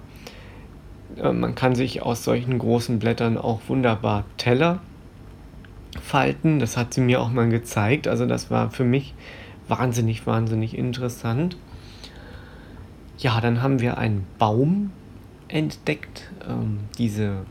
äh, 1.17 1.33
man 1.33 1.55
kann 1.55 1.75
sich 1.75 2.03
aus 2.03 2.25
solchen 2.25 2.59
großen 2.59 2.99
Blättern 2.99 3.39
auch 3.39 3.61
wunderbar 3.69 4.25
Teller 4.37 4.81
falten. 6.13 6.59
Das 6.59 6.77
hat 6.77 6.93
sie 6.93 7.01
mir 7.01 7.23
auch 7.23 7.31
mal 7.31 7.49
gezeigt. 7.49 8.07
Also 8.07 8.27
das 8.27 8.51
war 8.51 8.71
für 8.71 8.85
mich 8.85 9.15
wahnsinnig, 9.67 10.27
wahnsinnig 10.27 10.77
interessant. 10.77 11.57
Ja, 13.17 13.41
dann 13.41 13.63
haben 13.63 13.81
wir 13.81 13.97
einen 13.97 14.27
Baum 14.39 14.91
entdeckt. 15.49 16.31
Ähm, 16.47 16.81
diese, 16.99 17.47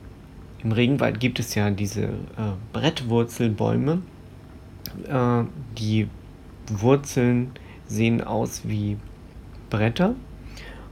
Im 0.64 0.74
Regenwald 0.74 1.20
gibt 1.20 1.40
es 1.40 1.56
ja 1.56 1.72
diese 1.72 2.04
äh, 2.04 2.54
Brettwurzelbäume. 2.72 4.04
Äh, 5.08 5.44
die 5.80 6.08
Wurzeln 6.72 7.54
sehen 7.88 8.24
aus 8.24 8.62
wie 8.66 8.98
Bretter 9.72 10.14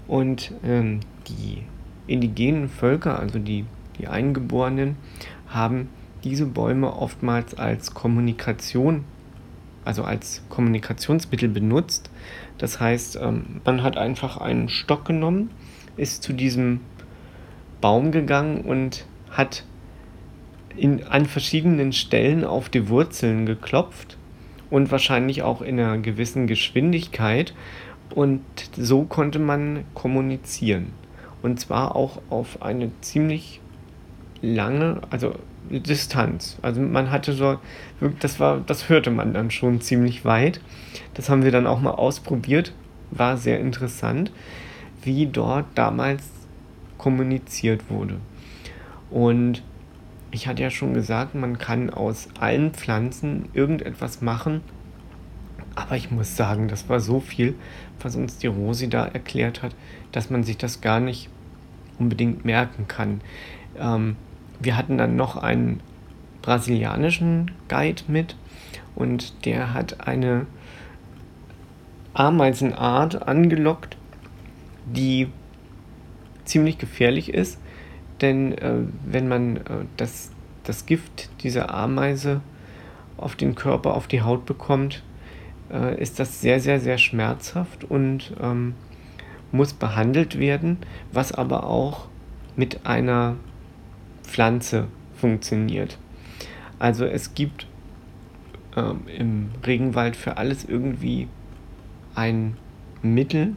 und 0.08 0.54
ähm, 0.64 1.02
die 1.28 1.62
indigenen 2.08 2.68
Völker, 2.68 3.20
also 3.20 3.38
die, 3.38 3.66
die 4.00 4.08
Eingeborenen, 4.08 4.96
haben 5.48 5.90
diese 6.24 6.46
Bäume 6.46 6.94
oftmals 6.94 7.56
als 7.56 7.94
Kommunikation, 7.94 9.06
also 9.86 10.04
als 10.04 10.44
Kommunikationsmittel 10.50 11.50
benutzt. 11.50 12.10
Das 12.58 12.80
heißt, 12.80 13.18
ähm, 13.22 13.62
man 13.66 13.84
hat 13.84 13.98
einfach 13.98 14.38
einen 14.38 14.70
Stock 14.70 15.06
genommen, 15.06 15.52
ist 15.98 16.24
zu 16.24 16.34
diesem 16.34 16.82
Baum 17.82 18.12
gegangen 18.12 18.62
und 18.62 19.06
hat 19.32 19.64
in, 20.76 21.04
an 21.04 21.26
verschiedenen 21.26 21.94
Stellen 21.94 22.44
auf 22.44 22.70
die 22.70 22.90
Wurzeln 22.90 23.46
geklopft 23.46 24.18
und 24.70 24.92
wahrscheinlich 24.92 25.44
auch 25.44 25.62
in 25.62 25.80
einer 25.80 25.98
gewissen 25.98 26.48
Geschwindigkeit. 26.48 27.54
Und 28.14 28.42
so 28.76 29.04
konnte 29.04 29.40
man 29.40 29.84
kommunizieren. 29.94 30.94
Und 31.42 31.60
zwar 31.60 31.96
auch 31.96 32.22
auf 32.30 32.62
eine 32.62 32.92
ziemlich 33.02 33.62
lange, 34.42 35.02
also 35.10 35.36
Distanz. 35.70 36.58
Also 36.62 36.82
man 36.82 37.12
hatte 37.12 37.34
so, 37.34 37.60
das 38.20 38.40
war, 38.40 38.60
das 38.66 38.90
hörte 38.90 39.12
man 39.12 39.34
dann 39.34 39.52
schon 39.52 39.82
ziemlich 39.82 40.26
weit. 40.26 40.62
Das 41.14 41.30
haben 41.30 41.44
wir 41.44 41.52
dann 41.52 41.68
auch 41.68 41.80
mal 41.80 41.92
ausprobiert. 41.92 42.74
War 43.12 43.38
sehr 43.38 43.60
interessant, 43.60 44.32
wie 45.04 45.28
dort 45.28 45.66
damals 45.76 46.24
kommuniziert 46.98 47.90
wurde. 47.90 48.18
Und 49.10 49.64
ich 50.32 50.48
hatte 50.48 50.62
ja 50.62 50.70
schon 50.70 50.94
gesagt, 50.94 51.34
man 51.34 51.58
kann 51.58 51.90
aus 51.90 52.28
allen 52.40 52.72
Pflanzen 52.74 53.50
irgendetwas 53.54 54.22
machen. 54.22 54.62
Aber 55.76 55.96
ich 55.96 56.12
muss 56.12 56.36
sagen, 56.36 56.68
das 56.68 56.90
war 56.90 57.00
so 57.00 57.20
viel, 57.20 57.56
was 58.00 58.16
uns 58.16 58.38
die 58.38 58.48
Rosi 58.48 58.90
da 58.90 59.06
erklärt 59.06 59.64
hat, 59.64 59.76
dass 60.12 60.30
man 60.30 60.44
sich 60.44 60.58
das 60.58 60.82
gar 60.82 61.00
nicht 61.00 61.30
unbedingt 61.98 62.46
merken 62.46 62.88
kann. 62.88 63.22
Ähm, 63.78 64.16
wir 64.60 64.78
hatten 64.78 64.98
dann 64.98 65.16
noch 65.16 65.38
einen 65.38 65.82
brasilianischen 66.42 67.52
Guide 67.68 68.04
mit 68.08 68.36
und 68.96 69.46
der 69.46 69.74
hat 69.74 70.08
eine 70.08 70.46
Ameisenart 72.14 73.28
angelockt, 73.28 73.98
die 74.86 75.30
ziemlich 76.46 76.78
gefährlich 76.78 77.34
ist, 77.34 77.60
denn 78.22 78.58
äh, 78.58 78.74
wenn 79.06 79.28
man 79.28 79.58
äh, 79.58 79.62
das, 79.98 80.32
das 80.64 80.86
Gift 80.86 81.30
dieser 81.44 81.74
Ameise 81.74 82.42
auf 83.18 83.36
den 83.36 83.56
Körper, 83.56 83.94
auf 83.94 84.08
die 84.08 84.22
Haut 84.22 84.46
bekommt, 84.46 85.04
äh, 85.72 86.02
ist 86.02 86.20
das 86.20 86.42
sehr, 86.42 86.60
sehr, 86.60 86.80
sehr 86.80 86.98
schmerzhaft 86.98 87.84
und 87.84 88.34
ähm, 88.42 88.74
muss 89.52 89.74
behandelt 89.74 90.40
werden, 90.40 90.78
was 91.12 91.32
aber 91.32 91.66
auch 91.66 92.08
mit 92.56 92.86
einer 92.86 93.36
Pflanze 94.30 94.88
funktioniert. 95.16 95.98
Also 96.78 97.06
es 97.06 97.34
gibt 97.34 97.68
ähm, 98.78 99.02
im 99.08 99.50
Regenwald 99.66 100.16
für 100.16 100.38
alles 100.38 100.64
irgendwie 100.64 101.28
ein 102.16 102.56
Mittel 103.02 103.56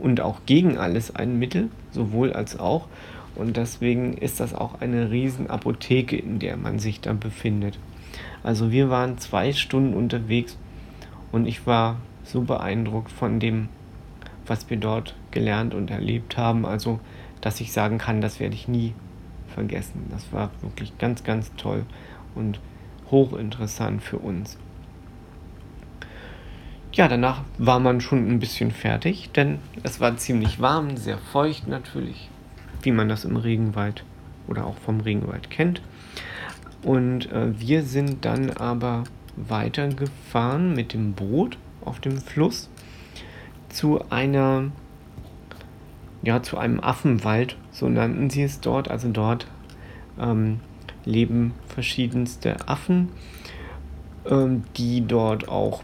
und 0.00 0.20
auch 0.20 0.40
gegen 0.46 0.78
alles 0.78 1.14
ein 1.14 1.38
Mittel, 1.38 1.68
sowohl 1.90 2.32
als 2.32 2.58
auch. 2.58 2.88
Und 3.34 3.56
deswegen 3.56 4.14
ist 4.14 4.40
das 4.40 4.54
auch 4.54 4.80
eine 4.80 5.10
Riesenapotheke, 5.10 6.16
in 6.16 6.38
der 6.38 6.56
man 6.56 6.78
sich 6.78 7.00
da 7.00 7.12
befindet. 7.12 7.78
Also 8.42 8.70
wir 8.70 8.90
waren 8.90 9.18
zwei 9.18 9.52
Stunden 9.52 9.94
unterwegs 9.94 10.58
und 11.30 11.46
ich 11.46 11.66
war 11.66 11.96
so 12.24 12.42
beeindruckt 12.42 13.12
von 13.12 13.40
dem, 13.40 13.68
was 14.46 14.68
wir 14.68 14.76
dort 14.76 15.14
gelernt 15.30 15.74
und 15.74 15.90
erlebt 15.90 16.36
haben. 16.36 16.66
Also, 16.66 16.98
dass 17.40 17.60
ich 17.60 17.72
sagen 17.72 17.98
kann, 17.98 18.20
das 18.20 18.40
werde 18.40 18.54
ich 18.54 18.68
nie 18.68 18.94
vergessen. 19.52 20.06
Das 20.10 20.32
war 20.32 20.50
wirklich 20.60 20.96
ganz, 20.98 21.24
ganz 21.24 21.52
toll 21.56 21.84
und 22.34 22.60
hochinteressant 23.10 24.02
für 24.02 24.18
uns. 24.18 24.58
Ja, 26.92 27.08
danach 27.08 27.42
war 27.56 27.80
man 27.80 28.00
schon 28.00 28.28
ein 28.28 28.38
bisschen 28.38 28.70
fertig, 28.70 29.30
denn 29.32 29.60
es 29.82 30.00
war 30.00 30.16
ziemlich 30.16 30.60
warm, 30.60 30.96
sehr 30.96 31.18
feucht 31.18 31.66
natürlich 31.66 32.28
wie 32.84 32.92
man 32.92 33.08
das 33.08 33.24
im 33.24 33.36
Regenwald 33.36 34.04
oder 34.48 34.66
auch 34.66 34.76
vom 34.78 35.00
Regenwald 35.00 35.50
kennt. 35.50 35.80
Und 36.82 37.30
äh, 37.30 37.58
wir 37.58 37.84
sind 37.84 38.24
dann 38.24 38.50
aber 38.50 39.04
weitergefahren 39.36 40.74
mit 40.74 40.92
dem 40.92 41.12
Boot 41.14 41.56
auf 41.84 42.00
dem 42.00 42.18
Fluss 42.18 42.68
zu 43.68 44.04
einer, 44.10 44.70
ja, 46.22 46.42
zu 46.42 46.58
einem 46.58 46.80
Affenwald, 46.80 47.56
so 47.72 47.88
nannten 47.88 48.30
sie 48.30 48.42
es 48.42 48.60
dort. 48.60 48.90
Also 48.90 49.08
dort 49.08 49.46
ähm, 50.20 50.60
leben 51.04 51.54
verschiedenste 51.66 52.68
Affen, 52.68 53.08
ähm, 54.30 54.64
die 54.76 55.06
dort 55.06 55.48
auch, 55.48 55.82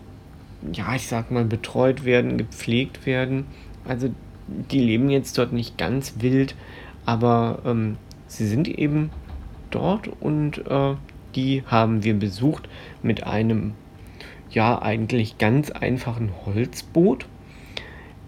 ja, 0.72 0.94
ich 0.94 1.08
sag 1.08 1.30
mal, 1.30 1.44
betreut 1.44 2.04
werden, 2.04 2.38
gepflegt 2.38 3.06
werden. 3.06 3.46
Also 3.86 4.10
die 4.46 4.80
leben 4.80 5.10
jetzt 5.10 5.36
dort 5.38 5.52
nicht 5.52 5.76
ganz 5.76 6.14
wild, 6.18 6.54
aber 7.04 7.60
ähm, 7.64 7.96
sie 8.26 8.46
sind 8.46 8.68
eben 8.68 9.10
dort 9.70 10.08
und 10.20 10.58
äh, 10.66 10.94
die 11.34 11.62
haben 11.66 12.04
wir 12.04 12.14
besucht 12.14 12.68
mit 13.02 13.24
einem 13.24 13.74
ja 14.50 14.80
eigentlich 14.80 15.38
ganz 15.38 15.70
einfachen 15.70 16.30
Holzboot. 16.46 17.26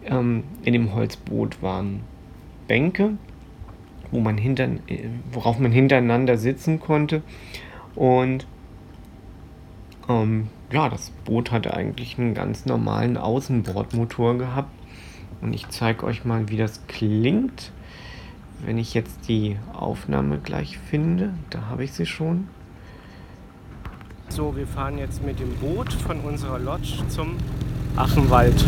Ähm, 0.05 0.44
in 0.62 0.73
dem 0.73 0.94
Holzboot 0.94 1.62
waren 1.62 2.01
Bänke, 2.68 3.14
wo 4.11 4.20
man 4.20 4.38
hinter, 4.38 4.64
äh, 4.87 5.09
worauf 5.33 5.59
man 5.59 5.73
hintereinander 5.73 6.37
sitzen 6.37 6.81
konnte. 6.81 7.23
Und 7.94 8.46
ähm, 10.09 10.49
ja, 10.73 10.88
das 10.88 11.11
Boot 11.25 11.51
hatte 11.51 11.75
eigentlich 11.75 12.18
einen 12.18 12.35
ganz 12.35 12.66
normalen 12.66 13.16
Außenbordmotor 13.16 14.38
gehabt. 14.38 14.70
Und 15.40 15.55
ich 15.55 15.68
zeige 15.68 16.05
euch 16.05 16.25
mal, 16.25 16.49
wie 16.49 16.57
das 16.57 16.87
klingt. 16.87 17.73
Wenn 18.64 18.77
ich 18.77 18.92
jetzt 18.92 19.29
die 19.29 19.57
Aufnahme 19.73 20.38
gleich 20.38 20.79
finde, 20.79 21.33
da 21.49 21.66
habe 21.66 21.85
ich 21.85 21.92
sie 21.92 22.05
schon. 22.05 22.49
So, 24.29 24.55
wir 24.55 24.66
fahren 24.66 24.99
jetzt 24.99 25.25
mit 25.25 25.40
dem 25.40 25.55
Boot 25.57 25.92
von 25.92 26.20
unserer 26.20 26.59
Lodge 26.59 26.99
zum 27.09 27.37
Achenwald. 27.96 28.64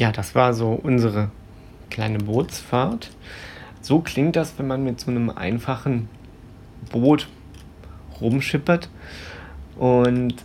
Ja, 0.00 0.12
das 0.12 0.34
war 0.34 0.54
so 0.54 0.70
unsere 0.70 1.30
kleine 1.90 2.16
Bootsfahrt. 2.16 3.10
So 3.82 4.00
klingt 4.00 4.34
das, 4.34 4.58
wenn 4.58 4.66
man 4.66 4.82
mit 4.82 4.98
so 4.98 5.10
einem 5.10 5.28
einfachen 5.28 6.08
Boot 6.90 7.28
rumschippert. 8.18 8.88
Und 9.76 10.36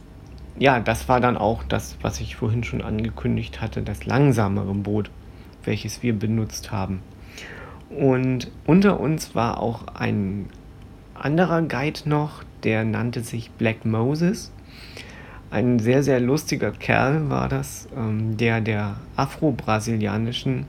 ja, 0.59 0.81
das 0.81 1.07
war 1.07 1.21
dann 1.21 1.37
auch 1.37 1.63
das, 1.63 1.95
was 2.01 2.19
ich 2.19 2.35
vorhin 2.35 2.65
schon 2.65 2.81
angekündigt 2.81 3.61
hatte, 3.61 3.81
das 3.81 4.05
langsamere 4.05 4.73
Boot, 4.73 5.09
welches 5.63 6.03
wir 6.03 6.19
benutzt 6.19 6.73
haben. 6.73 7.01
Und 7.89 8.51
unter 8.65 8.99
uns 8.99 9.35
war 9.35 9.61
auch 9.61 9.87
ein 9.93 10.47
anderer 11.13 11.61
Guide 11.61 12.01
noch, 12.09 12.43
der 12.65 12.83
nannte 12.83 13.21
sich 13.21 13.51
Black 13.51 13.85
Moses. 13.85 14.51
Ein 15.55 15.79
sehr, 15.79 16.03
sehr 16.03 16.19
lustiger 16.19 16.71
Kerl 16.71 17.29
war 17.29 17.47
das, 17.47 17.87
ähm, 17.95 18.35
der 18.35 18.59
der 18.59 18.97
afro-brasilianischen 19.15 20.65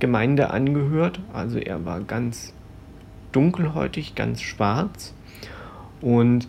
Gemeinde 0.00 0.50
angehört. 0.50 1.20
Also 1.32 1.60
er 1.60 1.84
war 1.84 2.00
ganz 2.00 2.54
dunkelhäutig, 3.30 4.16
ganz 4.16 4.42
schwarz. 4.42 5.14
Und 6.00 6.48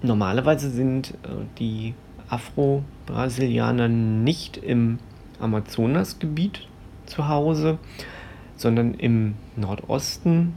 normalerweise 0.00 0.70
sind 0.70 1.14
äh, 1.24 1.44
die 1.58 1.94
Afro-Brasilianer 2.28 3.88
nicht 3.88 4.58
im 4.58 5.00
Amazonasgebiet 5.40 6.68
zu 7.06 7.26
Hause, 7.26 7.78
sondern 8.54 8.94
im 8.94 9.34
Nordosten 9.56 10.54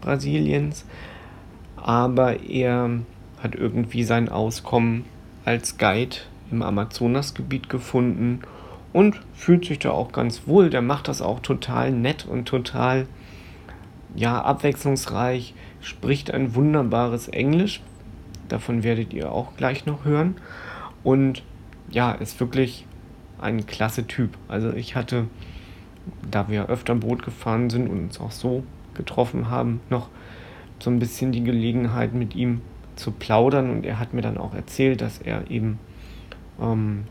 Brasiliens. 0.00 0.86
Aber 1.74 2.38
er 2.44 3.00
hat 3.42 3.54
irgendwie 3.54 4.04
sein 4.04 4.28
Auskommen 4.28 5.04
als 5.44 5.78
Guide 5.78 6.16
im 6.50 6.62
Amazonasgebiet 6.62 7.68
gefunden 7.68 8.40
und 8.92 9.20
fühlt 9.34 9.64
sich 9.64 9.78
da 9.78 9.90
auch 9.90 10.12
ganz 10.12 10.46
wohl. 10.46 10.70
Der 10.70 10.82
macht 10.82 11.08
das 11.08 11.22
auch 11.22 11.40
total 11.40 11.92
nett 11.92 12.26
und 12.26 12.46
total 12.46 13.06
ja, 14.14 14.40
abwechslungsreich, 14.40 15.54
spricht 15.80 16.30
ein 16.32 16.54
wunderbares 16.54 17.28
Englisch. 17.28 17.82
Davon 18.48 18.82
werdet 18.82 19.12
ihr 19.12 19.30
auch 19.30 19.56
gleich 19.56 19.86
noch 19.86 20.04
hören. 20.04 20.36
Und 21.04 21.42
ja, 21.90 22.12
ist 22.12 22.40
wirklich 22.40 22.86
ein 23.40 23.66
klasse 23.66 24.06
Typ. 24.06 24.36
Also 24.48 24.72
ich 24.72 24.96
hatte, 24.96 25.26
da 26.28 26.48
wir 26.48 26.68
öfter 26.68 26.94
Boot 26.94 27.22
gefahren 27.22 27.70
sind 27.70 27.88
und 27.88 28.00
uns 28.00 28.20
auch 28.20 28.32
so 28.32 28.64
getroffen 28.94 29.50
haben, 29.50 29.80
noch 29.90 30.08
so 30.80 30.90
ein 30.90 30.98
bisschen 30.98 31.32
die 31.32 31.44
Gelegenheit 31.44 32.14
mit 32.14 32.34
ihm 32.34 32.62
zu 32.98 33.12
plaudern. 33.12 33.70
Und 33.70 33.86
er 33.86 33.98
hat 33.98 34.14
mir 34.14 34.22
dann 34.22 34.38
auch 34.38 34.54
erzählt, 34.54 35.00
dass 35.00 35.18
er 35.18 35.50
eben 35.50 35.78
ähm, 36.60 37.04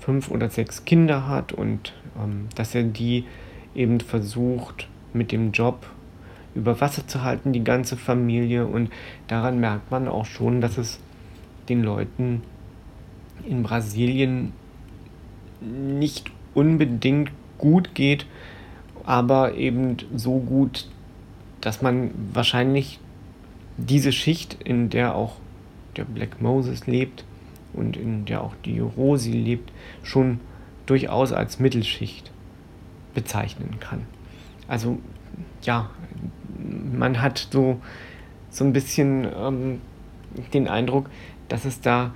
fünf 0.00 0.30
oder 0.30 0.48
sechs 0.48 0.84
Kinder 0.84 1.28
hat 1.28 1.52
und 1.52 1.92
ähm, 2.18 2.48
dass 2.54 2.74
er 2.74 2.82
die 2.82 3.24
eben 3.74 4.00
versucht 4.00 4.88
mit 5.12 5.32
dem 5.32 5.52
Job 5.52 5.86
über 6.54 6.80
Wasser 6.80 7.06
zu 7.06 7.22
halten, 7.22 7.52
die 7.52 7.64
ganze 7.64 7.96
Familie. 7.96 8.66
Und 8.66 8.90
daran 9.26 9.60
merkt 9.60 9.90
man 9.90 10.08
auch 10.08 10.26
schon, 10.26 10.60
dass 10.60 10.78
es 10.78 11.00
den 11.68 11.82
Leuten 11.82 12.42
in 13.46 13.62
Brasilien 13.62 14.52
nicht 15.60 16.30
unbedingt 16.54 17.30
gut 17.58 17.94
geht, 17.94 18.26
aber 19.04 19.54
eben 19.54 19.96
so 20.14 20.38
gut, 20.38 20.88
dass 21.60 21.82
man 21.82 22.10
wahrscheinlich 22.32 23.00
diese 23.78 24.12
Schicht, 24.12 24.58
in 24.62 24.90
der 24.90 25.14
auch 25.14 25.36
der 25.96 26.04
Black 26.04 26.42
Moses 26.42 26.86
lebt 26.86 27.24
und 27.72 27.96
in 27.96 28.24
der 28.24 28.42
auch 28.42 28.54
die 28.64 28.80
Rosi 28.80 29.32
lebt, 29.32 29.72
schon 30.02 30.40
durchaus 30.86 31.32
als 31.32 31.58
Mittelschicht 31.58 32.30
bezeichnen 33.14 33.78
kann. 33.80 34.06
Also 34.66 34.98
ja, 35.62 35.90
man 36.92 37.20
hat 37.22 37.48
so, 37.50 37.80
so 38.50 38.64
ein 38.64 38.72
bisschen 38.72 39.26
ähm, 39.36 39.80
den 40.52 40.68
Eindruck, 40.68 41.08
dass 41.48 41.64
es 41.64 41.80
da 41.80 42.12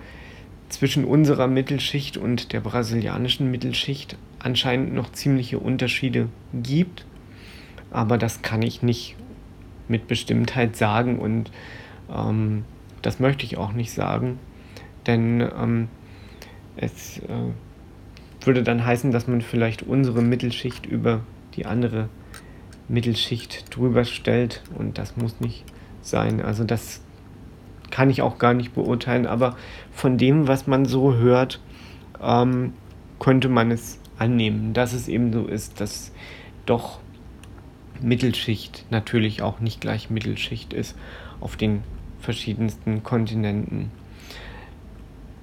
zwischen 0.69 1.05
unserer 1.05 1.49
Mittelschicht 1.49 2.17
und 2.17 2.53
der 2.53 2.61
brasilianischen 2.61 3.51
Mittelschicht 3.51 4.17
anscheinend 4.39 4.95
noch 4.95 5.13
ziemliche 5.13 5.59
Unterschiede 5.59 6.29
gibt. 6.55 7.05
Aber 7.91 8.17
das 8.17 8.43
kann 8.43 8.63
ich 8.63 8.83
nicht 8.83 9.17
mit 9.93 10.09
Bestimmtheit 10.09 10.75
sagen 10.75 11.21
und 11.21 11.53
ähm, 12.13 12.65
das 13.03 13.21
möchte 13.21 13.45
ich 13.45 13.59
auch 13.59 13.73
nicht 13.73 13.93
sagen, 13.93 14.41
denn 15.07 15.41
ähm, 15.41 15.89
es 16.77 17.19
äh, 17.19 18.47
würde 18.47 18.63
dann 18.63 18.85
heißen, 18.85 19.13
dass 19.13 19.29
man 19.29 19.43
vielleicht 19.43 19.83
unsere 19.83 20.23
Mittelschicht 20.23 20.87
über 20.87 21.21
die 21.55 21.67
andere 21.67 22.09
Mittelschicht 22.89 23.77
drüber 23.77 24.05
stellt 24.05 24.63
und 24.77 24.99
das 24.99 25.17
muss 25.17 25.39
nicht 25.41 25.65
sein. 26.01 26.41
Also 26.41 26.65
das 26.65 27.01
kann 27.91 28.11
ich 28.11 28.23
auch 28.23 28.39
gar 28.39 28.55
nicht 28.55 28.75
beurteilen, 28.75 29.27
aber 29.27 29.57
von 29.93 30.17
dem, 30.17 30.49
was 30.49 30.67
man 30.67 30.87
so 30.87 31.15
hört, 31.15 31.61
ähm, 32.21 32.73
könnte 33.21 33.49
man 33.49 33.71
es 33.71 34.01
annehmen, 34.19 34.73
dass 34.73 34.95
es 34.95 35.09
eben 35.09 35.33
so 35.33 35.47
ist, 35.47 35.81
dass 35.81 36.13
doch 36.67 37.02
Mittelschicht 38.03 38.85
natürlich 38.91 39.43
auch 39.43 39.61
nicht 39.61 39.81
gleich 39.81 40.11
Mittelschicht 40.11 40.73
ist 40.73 40.97
auf 41.41 41.57
den 41.57 41.83
verschiedensten 42.21 43.03
Kontinenten. 43.03 43.91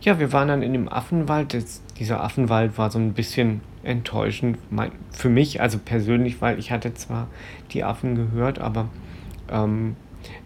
Ja, 0.02 0.18
wir 0.18 0.32
waren 0.32 0.48
dann 0.48 0.62
in 0.62 0.72
dem 0.72 0.88
Affenwald. 0.88 1.54
Das, 1.54 1.82
dieser 2.00 2.24
Affenwald 2.24 2.78
war 2.78 2.90
so 2.90 3.00
ein 3.00 3.14
bisschen 3.14 3.62
enttäuschend 3.84 4.58
mein, 4.72 4.92
für 5.12 5.30
mich, 5.30 5.62
also 5.62 5.78
persönlich, 5.78 6.42
weil 6.42 6.58
ich 6.58 6.72
hatte 6.72 6.94
zwar 6.94 7.28
die 7.72 7.84
Affen 7.84 8.16
gehört, 8.16 8.60
aber 8.60 8.88
ähm, 9.50 9.96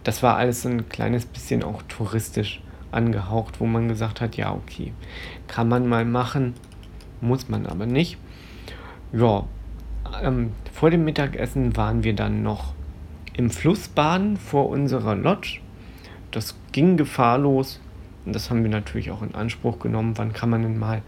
das 0.04 0.24
war 0.24 0.38
alles 0.38 0.64
so 0.64 0.70
ein 0.70 0.90
kleines 0.90 1.26
bisschen 1.26 1.64
auch 1.64 1.82
touristisch 1.84 2.62
angehaucht, 2.92 3.60
wo 3.60 3.66
man 3.66 3.88
gesagt 3.88 4.22
hat, 4.22 4.38
ja, 4.38 4.54
okay, 4.54 4.94
kann 5.48 5.68
man 5.68 5.88
mal 5.88 6.06
machen, 6.06 6.54
muss 7.22 7.50
man 7.50 7.66
aber 7.66 7.86
nicht. 7.86 8.18
Ja, 9.12 9.46
ähm, 10.22 10.52
vor 10.84 10.90
dem 10.90 11.06
Mittagessen 11.06 11.78
waren 11.78 12.04
wir 12.04 12.14
dann 12.14 12.44
noch 12.44 12.74
im 13.38 13.50
Flussbaden 13.50 14.36
vor 14.36 14.68
unserer 14.68 15.16
Lodge. 15.16 15.62
Das 16.32 16.58
ging 16.74 16.98
gefahrlos 16.98 17.80
und 18.26 18.36
das 18.36 18.50
haben 18.50 18.64
wir 18.64 18.70
natürlich 18.70 19.10
auch 19.10 19.22
in 19.22 19.34
Anspruch 19.34 19.80
genommen. 19.80 20.18
Wann 20.18 20.34
kann 20.34 20.50
man 20.50 20.62
denn 20.62 20.78
mal 20.78 21.02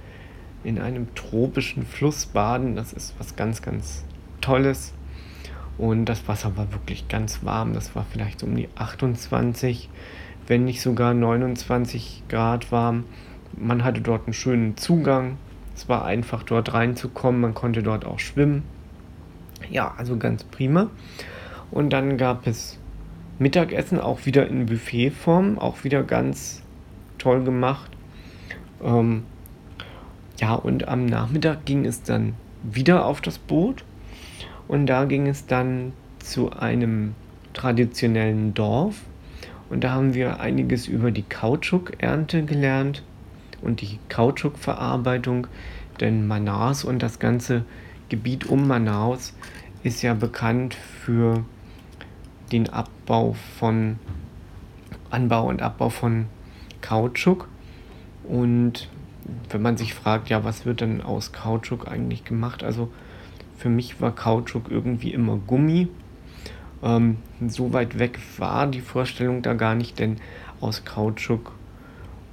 in 0.64 0.80
einem 0.80 1.14
tropischen 1.14 1.86
Fluss 1.86 2.26
baden? 2.26 2.78
Das 2.78 2.94
ist 2.94 3.16
was 3.20 3.36
ganz, 3.36 3.62
ganz 3.62 4.06
Tolles. 4.40 4.94
Und 5.78 6.06
das 6.06 6.26
Wasser 6.30 6.56
war 6.56 6.72
wirklich 6.72 7.10
ganz 7.10 7.44
warm. 7.44 7.74
Das 7.74 7.98
war 7.98 8.06
vielleicht 8.10 8.44
um 8.44 8.56
die 8.56 8.70
28, 8.76 9.90
wenn 10.48 10.64
nicht 10.64 10.82
sogar 10.82 11.14
29 11.14 12.24
Grad 12.30 12.72
warm. 12.72 13.04
Man 13.58 13.84
hatte 13.84 14.00
dort 14.00 14.26
einen 14.26 14.34
schönen 14.34 14.78
Zugang. 14.78 15.38
Es 15.76 15.90
war 15.90 16.06
einfach 16.06 16.44
dort 16.44 16.74
reinzukommen. 16.74 17.42
Man 17.42 17.54
konnte 17.54 17.84
dort 17.84 18.06
auch 18.06 18.20
schwimmen. 18.20 18.64
Ja, 19.70 19.94
also 19.98 20.18
ganz 20.18 20.44
prima. 20.44 20.90
Und 21.72 21.92
dann 21.92 22.18
gab 22.18 22.48
es 22.48 22.78
Mittagessen 23.40 24.00
auch 24.00 24.26
wieder 24.26 24.48
in 24.48 24.66
Buffetform, 24.66 25.60
auch 25.60 25.84
wieder 25.84 26.04
ganz 26.04 26.62
toll 27.18 27.44
gemacht. 27.44 27.92
Ähm, 28.84 29.24
ja, 30.40 30.54
und 30.54 30.88
am 30.88 31.06
Nachmittag 31.06 31.66
ging 31.66 31.86
es 31.86 32.04
dann 32.04 32.34
wieder 32.64 33.06
auf 33.06 33.22
das 33.22 33.38
Boot 33.38 33.84
und 34.68 34.88
da 34.88 35.06
ging 35.06 35.28
es 35.28 35.46
dann 35.46 35.94
zu 36.20 36.52
einem 36.52 37.14
traditionellen 37.54 38.54
Dorf 38.54 39.02
und 39.70 39.84
da 39.84 39.92
haben 39.92 40.14
wir 40.14 40.40
einiges 40.40 40.88
über 40.88 41.12
die 41.12 41.24
Kautschukernte 41.24 42.44
gelernt 42.44 43.04
und 43.62 43.82
die 43.82 44.00
Kautschukverarbeitung, 44.10 45.48
denn 46.00 46.28
Manaus 46.28 46.84
und 46.84 47.02
das 47.02 47.20
ganze 47.20 47.64
Gebiet 48.10 48.46
um 48.46 48.68
Manaus 48.68 49.34
ist 49.86 50.02
ja 50.02 50.16
bekannt 50.16 50.74
für 50.74 51.46
den 52.52 52.70
Abbau 52.70 53.36
von 53.60 54.00
Anbau 55.12 55.48
und 55.48 55.62
Abbau 55.62 55.90
von 55.90 56.26
Kautschuk. 56.82 57.48
Und 58.28 58.90
wenn 59.52 59.62
man 59.62 59.78
sich 59.78 59.94
fragt, 59.94 60.30
ja, 60.30 60.44
was 60.44 60.66
wird 60.66 60.82
denn 60.82 61.04
aus 61.04 61.34
Kautschuk 61.34 61.88
eigentlich 61.88 62.24
gemacht? 62.24 62.64
Also 62.64 62.92
für 63.58 63.70
mich 63.70 64.02
war 64.02 64.12
Kautschuk 64.12 64.72
irgendwie 64.72 65.14
immer 65.14 65.38
Gummi. 65.38 65.88
Ähm, 66.82 67.18
so 67.48 67.72
weit 67.72 68.00
weg 68.00 68.18
war 68.40 68.66
die 68.66 68.82
Vorstellung 68.82 69.44
da 69.44 69.54
gar 69.54 69.76
nicht, 69.76 70.00
denn 70.00 70.18
aus 70.62 70.84
Kautschuk 70.84 71.52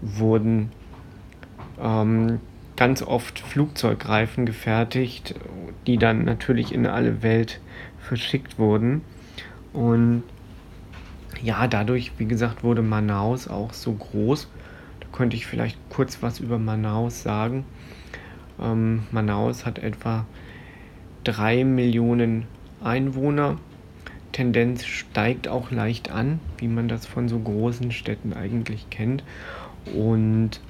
wurden 0.00 0.72
ähm, 1.78 2.40
ganz 2.76 3.02
oft 3.02 3.38
Flugzeugreifen 3.38 4.46
gefertigt, 4.46 5.34
die 5.86 5.98
dann 5.98 6.24
natürlich 6.24 6.72
in 6.72 6.86
alle 6.86 7.22
Welt 7.22 7.60
verschickt 8.00 8.58
wurden. 8.58 9.02
Und 9.72 10.22
ja, 11.42 11.66
dadurch, 11.66 12.12
wie 12.18 12.26
gesagt, 12.26 12.62
wurde 12.62 12.82
Manaus 12.82 13.48
auch 13.48 13.72
so 13.72 13.92
groß. 13.92 14.48
Da 15.00 15.06
könnte 15.12 15.36
ich 15.36 15.46
vielleicht 15.46 15.78
kurz 15.90 16.22
was 16.22 16.40
über 16.40 16.58
Manaus 16.58 17.22
sagen. 17.22 17.64
Ähm, 18.60 19.04
Manaus 19.10 19.66
hat 19.66 19.78
etwa 19.78 20.26
drei 21.24 21.64
Millionen 21.64 22.46
Einwohner. 22.82 23.58
Tendenz 24.32 24.86
steigt 24.86 25.46
auch 25.46 25.70
leicht 25.70 26.10
an, 26.10 26.40
wie 26.58 26.68
man 26.68 26.88
das 26.88 27.06
von 27.06 27.28
so 27.28 27.38
großen 27.38 27.92
Städten 27.92 28.32
eigentlich 28.32 28.88
kennt. 28.88 29.24
Und 29.94 30.60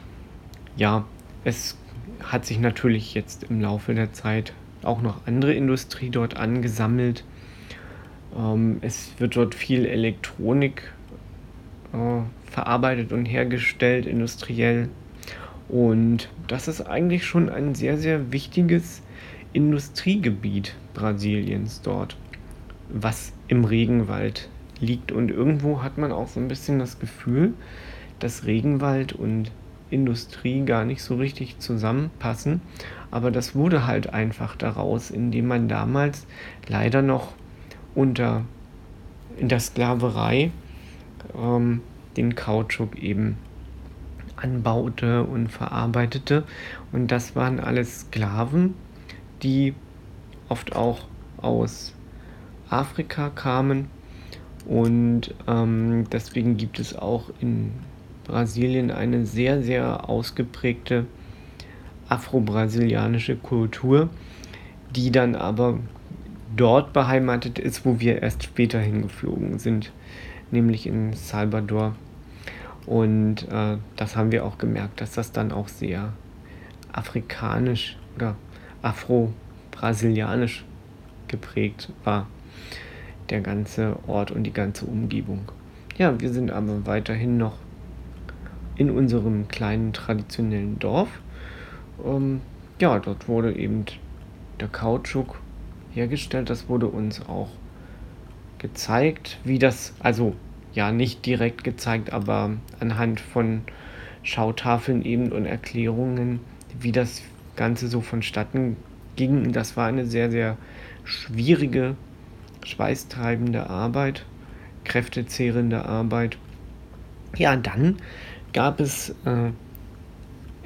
ja, 0.76 1.04
es 1.44 1.76
hat 2.22 2.46
sich 2.46 2.58
natürlich 2.58 3.14
jetzt 3.14 3.44
im 3.44 3.60
Laufe 3.60 3.94
der 3.94 4.12
Zeit 4.12 4.52
auch 4.82 5.02
noch 5.02 5.26
andere 5.26 5.54
Industrie 5.54 6.10
dort 6.10 6.36
angesammelt. 6.36 7.24
Ähm, 8.36 8.78
es 8.80 9.12
wird 9.18 9.36
dort 9.36 9.54
viel 9.54 9.86
Elektronik 9.86 10.92
äh, 11.92 12.22
verarbeitet 12.50 13.12
und 13.12 13.26
hergestellt, 13.26 14.06
industriell. 14.06 14.88
Und 15.68 16.28
das 16.48 16.68
ist 16.68 16.82
eigentlich 16.82 17.24
schon 17.24 17.48
ein 17.48 17.74
sehr, 17.74 17.96
sehr 17.96 18.32
wichtiges 18.32 19.02
Industriegebiet 19.52 20.74
Brasiliens 20.94 21.82
dort, 21.82 22.16
was 22.88 23.32
im 23.48 23.64
Regenwald 23.64 24.48
liegt. 24.80 25.12
Und 25.12 25.30
irgendwo 25.30 25.82
hat 25.82 25.98
man 25.98 26.12
auch 26.12 26.28
so 26.28 26.40
ein 26.40 26.48
bisschen 26.48 26.78
das 26.78 26.98
Gefühl, 26.98 27.54
dass 28.18 28.44
Regenwald 28.44 29.12
und 29.12 29.50
Industrie 29.92 30.64
gar 30.64 30.84
nicht 30.84 31.02
so 31.02 31.16
richtig 31.16 31.58
zusammenpassen. 31.58 32.60
Aber 33.10 33.30
das 33.30 33.54
wurde 33.54 33.86
halt 33.86 34.12
einfach 34.12 34.56
daraus, 34.56 35.10
indem 35.10 35.46
man 35.46 35.68
damals 35.68 36.26
leider 36.66 37.02
noch 37.02 37.32
unter 37.94 38.44
in 39.36 39.48
der 39.48 39.60
Sklaverei 39.60 40.50
ähm, 41.36 41.80
den 42.16 42.34
Kautschuk 42.34 42.98
eben 42.98 43.38
anbaute 44.36 45.24
und 45.24 45.48
verarbeitete. 45.48 46.44
Und 46.90 47.08
das 47.08 47.36
waren 47.36 47.60
alles 47.60 48.00
Sklaven, 48.00 48.74
die 49.42 49.74
oft 50.48 50.74
auch 50.74 51.06
aus 51.38 51.94
Afrika 52.68 53.30
kamen. 53.30 53.88
Und 54.66 55.34
ähm, 55.48 56.04
deswegen 56.10 56.56
gibt 56.56 56.78
es 56.78 56.96
auch 56.96 57.30
in 57.40 57.72
Brasilien 58.24 58.90
eine 58.90 59.26
sehr, 59.26 59.62
sehr 59.62 60.08
ausgeprägte 60.08 61.06
afro-brasilianische 62.08 63.36
Kultur, 63.36 64.10
die 64.94 65.10
dann 65.10 65.34
aber 65.34 65.78
dort 66.54 66.92
beheimatet 66.92 67.58
ist, 67.58 67.84
wo 67.86 68.00
wir 68.00 68.22
erst 68.22 68.42
später 68.42 68.78
hingeflogen 68.78 69.58
sind, 69.58 69.92
nämlich 70.50 70.86
in 70.86 71.14
Salvador. 71.14 71.94
Und 72.86 73.48
äh, 73.50 73.78
das 73.96 74.16
haben 74.16 74.32
wir 74.32 74.44
auch 74.44 74.58
gemerkt, 74.58 75.00
dass 75.00 75.12
das 75.12 75.32
dann 75.32 75.52
auch 75.52 75.68
sehr 75.68 76.12
afrikanisch 76.92 77.96
oder 78.16 78.36
afro-brasilianisch 78.82 80.64
geprägt 81.28 81.90
war, 82.04 82.26
der 83.30 83.40
ganze 83.40 83.96
Ort 84.06 84.30
und 84.30 84.44
die 84.44 84.52
ganze 84.52 84.84
Umgebung. 84.84 85.50
Ja, 85.96 86.20
wir 86.20 86.30
sind 86.30 86.50
aber 86.50 86.86
weiterhin 86.86 87.38
noch 87.38 87.54
in 88.76 88.90
unserem 88.90 89.48
kleinen 89.48 89.92
traditionellen 89.92 90.78
Dorf. 90.78 91.08
Ähm, 92.04 92.40
ja, 92.80 92.98
dort 92.98 93.28
wurde 93.28 93.54
eben 93.54 93.84
der 94.60 94.68
Kautschuk 94.68 95.40
hergestellt. 95.92 96.50
Das 96.50 96.68
wurde 96.68 96.86
uns 96.86 97.20
auch 97.28 97.50
gezeigt, 98.58 99.38
wie 99.44 99.58
das, 99.58 99.94
also 100.00 100.34
ja, 100.72 100.90
nicht 100.92 101.26
direkt 101.26 101.64
gezeigt, 101.64 102.12
aber 102.12 102.52
anhand 102.80 103.20
von 103.20 103.62
Schautafeln 104.22 105.04
eben 105.04 105.32
und 105.32 105.46
Erklärungen, 105.46 106.40
wie 106.80 106.92
das 106.92 107.22
Ganze 107.56 107.88
so 107.88 108.00
vonstatten 108.00 108.76
ging. 109.16 109.52
Das 109.52 109.76
war 109.76 109.86
eine 109.86 110.06
sehr, 110.06 110.30
sehr 110.30 110.56
schwierige, 111.04 111.96
schweißtreibende 112.64 113.68
Arbeit, 113.68 114.24
kräftezehrende 114.84 115.84
Arbeit. 115.84 116.38
Ja, 117.36 117.56
dann 117.56 117.96
gab 118.52 118.80
es 118.80 119.14
äh, 119.24 119.50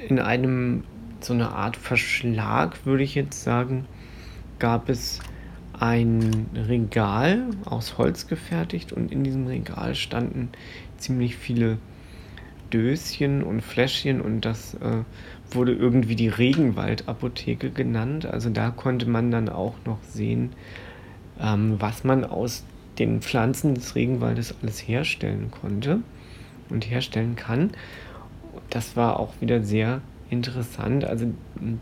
in 0.07 0.19
einem 0.19 0.83
so 1.19 1.33
eine 1.33 1.51
Art 1.51 1.77
Verschlag, 1.77 2.85
würde 2.85 3.03
ich 3.03 3.15
jetzt 3.15 3.43
sagen, 3.43 3.85
gab 4.59 4.89
es 4.89 5.19
ein 5.79 6.47
Regal 6.55 7.45
aus 7.65 7.97
Holz 7.97 8.27
gefertigt 8.27 8.91
und 8.93 9.11
in 9.11 9.23
diesem 9.23 9.47
Regal 9.47 9.95
standen 9.95 10.49
ziemlich 10.97 11.35
viele 11.35 11.77
Döschen 12.73 13.43
und 13.43 13.61
Fläschchen 13.61 14.19
und 14.19 14.41
das 14.41 14.73
äh, 14.75 15.03
wurde 15.51 15.73
irgendwie 15.73 16.15
die 16.15 16.27
Regenwaldapotheke 16.27 17.69
genannt. 17.69 18.25
Also 18.25 18.49
da 18.49 18.71
konnte 18.71 19.07
man 19.07 19.31
dann 19.31 19.49
auch 19.49 19.75
noch 19.85 20.01
sehen, 20.03 20.51
ähm, 21.39 21.75
was 21.79 22.03
man 22.03 22.25
aus 22.25 22.65
den 22.99 23.21
Pflanzen 23.21 23.75
des 23.75 23.95
Regenwaldes 23.95 24.55
alles 24.61 24.79
herstellen 24.79 25.51
konnte 25.51 26.01
und 26.69 26.89
herstellen 26.89 27.35
kann. 27.35 27.71
Das 28.69 28.95
war 28.95 29.19
auch 29.19 29.33
wieder 29.39 29.63
sehr 29.63 30.01
interessant. 30.29 31.05
Also 31.05 31.27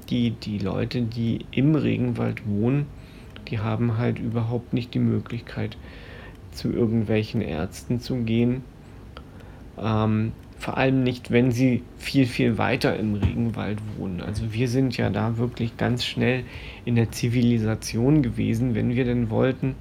die, 0.10 0.32
die 0.32 0.60
Leute, 0.60 1.02
die 1.02 1.46
im 1.52 1.76
Regenwald 1.76 2.48
wohnen, 2.48 2.86
die 3.48 3.60
haben 3.60 3.98
halt 3.98 4.20
überhaupt 4.20 4.74
nicht 4.74 4.94
die 4.94 5.00
Möglichkeit, 5.00 5.78
zu 6.52 6.72
irgendwelchen 6.72 7.42
Ärzten 7.42 8.00
zu 8.00 8.18
gehen. 8.18 8.64
Ähm, 9.78 10.32
vor 10.58 10.78
allem 10.78 11.04
nicht, 11.04 11.32
wenn 11.32 11.52
sie 11.52 11.84
viel, 11.98 12.26
viel 12.26 12.58
weiter 12.58 12.98
im 12.98 13.16
Regenwald 13.16 13.80
wohnen. 13.98 14.22
Also 14.22 14.54
wir 14.54 14.70
sind 14.70 14.96
ja 14.98 15.10
da 15.10 15.38
wirklich 15.38 15.78
ganz 15.78 16.06
schnell 16.06 16.44
in 16.86 16.96
der 16.96 17.12
Zivilisation 17.12 18.24
gewesen, 18.24 18.74
wenn 18.74 18.96
wir 18.96 19.06
denn 19.06 19.30
wollten. 19.30 19.76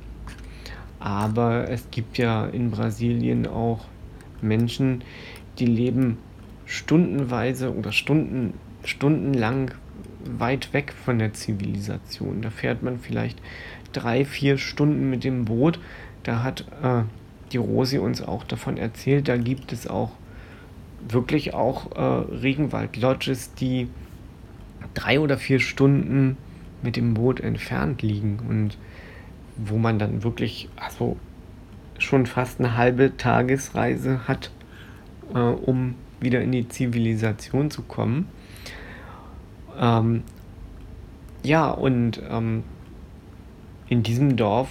Aber 0.99 1.71
es 1.71 1.91
gibt 1.91 2.19
ja 2.19 2.47
in 2.47 2.71
Brasilien 2.71 3.47
auch 3.47 3.87
Menschen, 4.41 5.03
die 5.59 5.67
leben 5.67 6.19
stundenweise 6.67 7.75
oder 7.75 7.93
Stunden, 7.93 8.55
stundenlang 8.85 9.73
weit 10.25 10.73
weg 10.73 10.93
von 11.05 11.19
der 11.19 11.33
Zivilisation. 11.33 12.43
Da 12.43 12.51
fährt 12.51 12.83
man 12.83 12.99
vielleicht 12.99 13.41
drei, 13.93 14.25
vier 14.25 14.59
Stunden 14.59 15.11
mit 15.11 15.25
dem 15.25 15.45
Boot. 15.45 15.79
Da 16.23 16.43
hat 16.43 16.67
äh, 16.83 17.03
die 17.53 17.59
Rosi 17.59 17.99
uns 17.99 18.23
auch 18.23 18.45
davon 18.45 18.77
erzählt, 18.77 19.29
da 19.29 19.37
gibt 19.37 19.73
es 19.73 19.87
auch 19.87 20.13
wirklich 21.07 21.55
auch 21.55 21.93
äh, 21.95 22.01
Regenwald-Lodges, 22.35 23.55
die 23.55 23.89
drei 24.95 25.21
oder 25.21 25.37
vier 25.37 25.61
Stunden 25.61 26.37
mit 26.83 26.97
dem 26.97 27.15
Boot 27.15 27.41
entfernt 27.41 28.03
liegen 28.03 28.39
und 28.49 28.79
wo 29.57 29.79
man 29.79 29.99
dann 29.99 30.23
wirklich 30.23 30.69
also 30.77 31.17
schon 31.99 32.27
fast 32.27 32.61
eine 32.61 32.77
halbe 32.77 33.17
Tagesreise 33.17 34.27
hat, 34.27 34.51
äh, 35.35 35.39
um 35.39 35.95
wieder 36.21 36.41
in 36.41 36.53
die 36.53 36.69
Zivilisation 36.69 37.71
zu 37.71 37.83
kommen. 37.83 38.29
Ähm, 39.79 40.23
ja, 41.43 41.71
und 41.71 42.21
ähm, 42.29 42.65
in 43.89 44.03
diesem 44.03 44.37
Dorf 44.37 44.69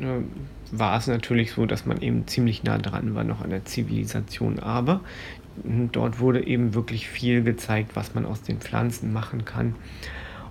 äh, 0.00 0.22
war 0.70 0.96
es 0.96 1.06
natürlich 1.06 1.52
so, 1.52 1.66
dass 1.66 1.84
man 1.84 2.00
eben 2.00 2.26
ziemlich 2.26 2.64
nah 2.64 2.78
dran 2.78 3.14
war 3.14 3.24
noch 3.24 3.42
an 3.42 3.50
der 3.50 3.64
Zivilisation, 3.64 4.58
aber 4.58 5.02
dort 5.64 6.18
wurde 6.18 6.46
eben 6.46 6.72
wirklich 6.72 7.08
viel 7.08 7.42
gezeigt, 7.42 7.94
was 7.94 8.14
man 8.14 8.24
aus 8.24 8.40
den 8.40 8.58
Pflanzen 8.58 9.12
machen 9.12 9.44
kann. 9.44 9.74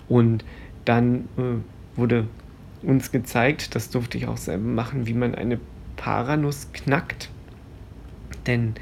Und 0.08 0.46
dann 0.86 1.28
äh, 1.38 1.98
wurde 1.98 2.28
uns 2.84 3.12
gezeigt, 3.12 3.74
das 3.74 3.90
durfte 3.90 4.18
ich 4.18 4.28
auch 4.28 4.38
selber 4.38 4.68
machen, 4.68 5.08
wie 5.08 5.14
man 5.14 5.34
eine 5.34 5.60
Paranuss 6.02 6.68
knackt. 6.74 7.30
Denn 8.48 8.74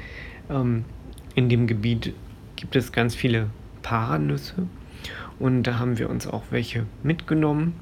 ähm, 0.48 0.86
in 1.34 1.50
dem 1.50 1.66
Gebiet 1.66 2.14
gibt 2.56 2.76
es 2.76 2.92
ganz 2.92 3.14
viele 3.14 3.50
Paranüsse 3.82 4.66
und 5.38 5.64
da 5.64 5.78
haben 5.78 5.98
wir 5.98 6.08
uns 6.08 6.26
auch 6.26 6.44
welche 6.50 6.86
mitgenommen. 7.02 7.74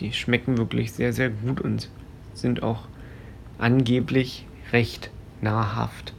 Die 0.00 0.14
schmecken 0.14 0.56
wirklich 0.56 0.92
sehr, 0.92 1.12
sehr 1.12 1.28
gut 1.28 1.60
und 1.60 1.90
sind 2.32 2.62
auch 2.62 2.88
angeblich 3.58 4.46
recht 4.72 5.10
nahrhaft. 5.42 6.14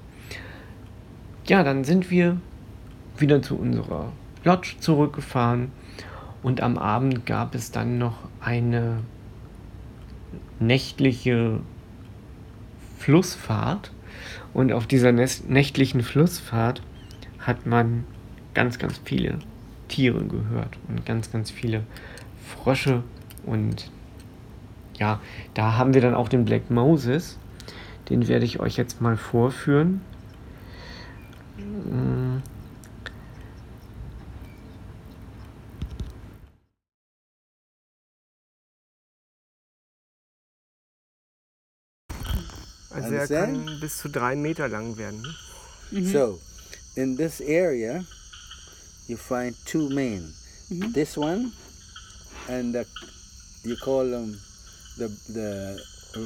Ja, 1.48 1.64
dann 1.64 1.84
sind 1.84 2.12
wir 2.12 2.38
wieder 3.18 3.42
zu 3.42 3.58
unserer 3.58 4.12
Lodge 4.44 4.76
zurückgefahren 4.80 5.72
und 6.44 6.62
am 6.62 6.78
Abend 6.78 7.26
gab 7.26 7.56
es 7.56 7.72
dann 7.72 7.98
noch 7.98 8.18
eine 8.40 9.00
nächtliche 10.60 11.60
Flussfahrt 13.02 13.92
und 14.54 14.72
auf 14.72 14.86
dieser 14.86 15.12
nächtlichen 15.12 16.04
Flussfahrt 16.04 16.84
hat 17.40 17.66
man 17.66 18.06
ganz, 18.54 18.78
ganz 18.78 19.02
viele 19.04 19.40
Tiere 19.88 20.24
gehört 20.24 20.78
und 20.88 21.04
ganz, 21.06 21.32
ganz 21.32 21.50
viele 21.50 21.84
Frösche. 22.46 23.04
Und 23.44 23.90
ja, 25.00 25.20
da 25.56 25.78
haben 25.78 25.96
wir 25.96 26.02
dann 26.02 26.14
auch 26.14 26.30
den 26.30 26.46
Black 26.46 26.70
Moses. 26.70 27.40
Den 28.10 28.28
werde 28.28 28.46
ich 28.46 28.60
euch 28.60 28.78
jetzt 28.78 29.02
mal 29.02 29.18
vorführen. 29.18 30.02
Also 42.94 43.14
er 43.14 43.28
kann 43.28 43.80
bis 43.80 43.98
zu 43.98 44.10
drei 44.10 44.36
Meter 44.36 44.68
lang 44.68 44.98
werden. 44.98 45.24
Mm 45.92 45.98
-hmm. 45.98 46.12
So, 46.12 46.40
in 46.96 47.18
this 47.18 47.42
area, 47.42 48.04
you 49.08 49.18
find 49.18 49.56
two 49.66 49.90
main. 49.90 50.34
Mm 50.70 50.82
-hmm. 50.82 50.94
This 50.94 51.18
one, 51.18 51.52
and 52.48 52.74
the, 52.74 52.86
you 53.64 53.76
call 53.78 54.10
them 54.10 54.40
the 54.98 55.10
the 55.34 55.80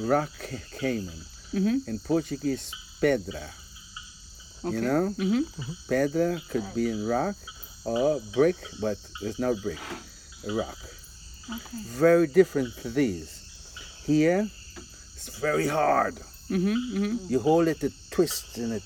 rock 0.06 0.30
cayman. 0.78 1.26
Mm 1.52 1.64
-hmm. 1.64 1.88
In 1.88 2.00
Portuguese, 2.00 2.70
pedra. 3.00 3.50
Okay. 4.64 4.76
You 4.76 4.82
know, 4.82 5.14
mm-hmm. 5.16 5.42
pedra 5.88 6.40
could 6.50 6.74
be 6.74 6.90
in 6.90 7.06
rock 7.06 7.36
or 7.84 8.20
brick, 8.32 8.56
but 8.80 8.98
it's 9.22 9.38
not 9.38 9.62
brick, 9.62 9.78
a 10.48 10.52
rock. 10.52 10.78
Okay. 11.48 11.82
Very 11.84 12.26
different 12.26 12.74
to 12.82 12.88
these. 12.90 13.30
Here, 14.04 14.48
it's 15.14 15.38
very 15.38 15.68
hard. 15.68 16.18
Mm-hmm, 16.50 16.96
mm-hmm. 16.96 17.26
You 17.28 17.40
hold 17.40 17.68
it, 17.68 17.82
it 17.82 17.92
twists, 18.10 18.56
and 18.58 18.72
it 18.72 18.82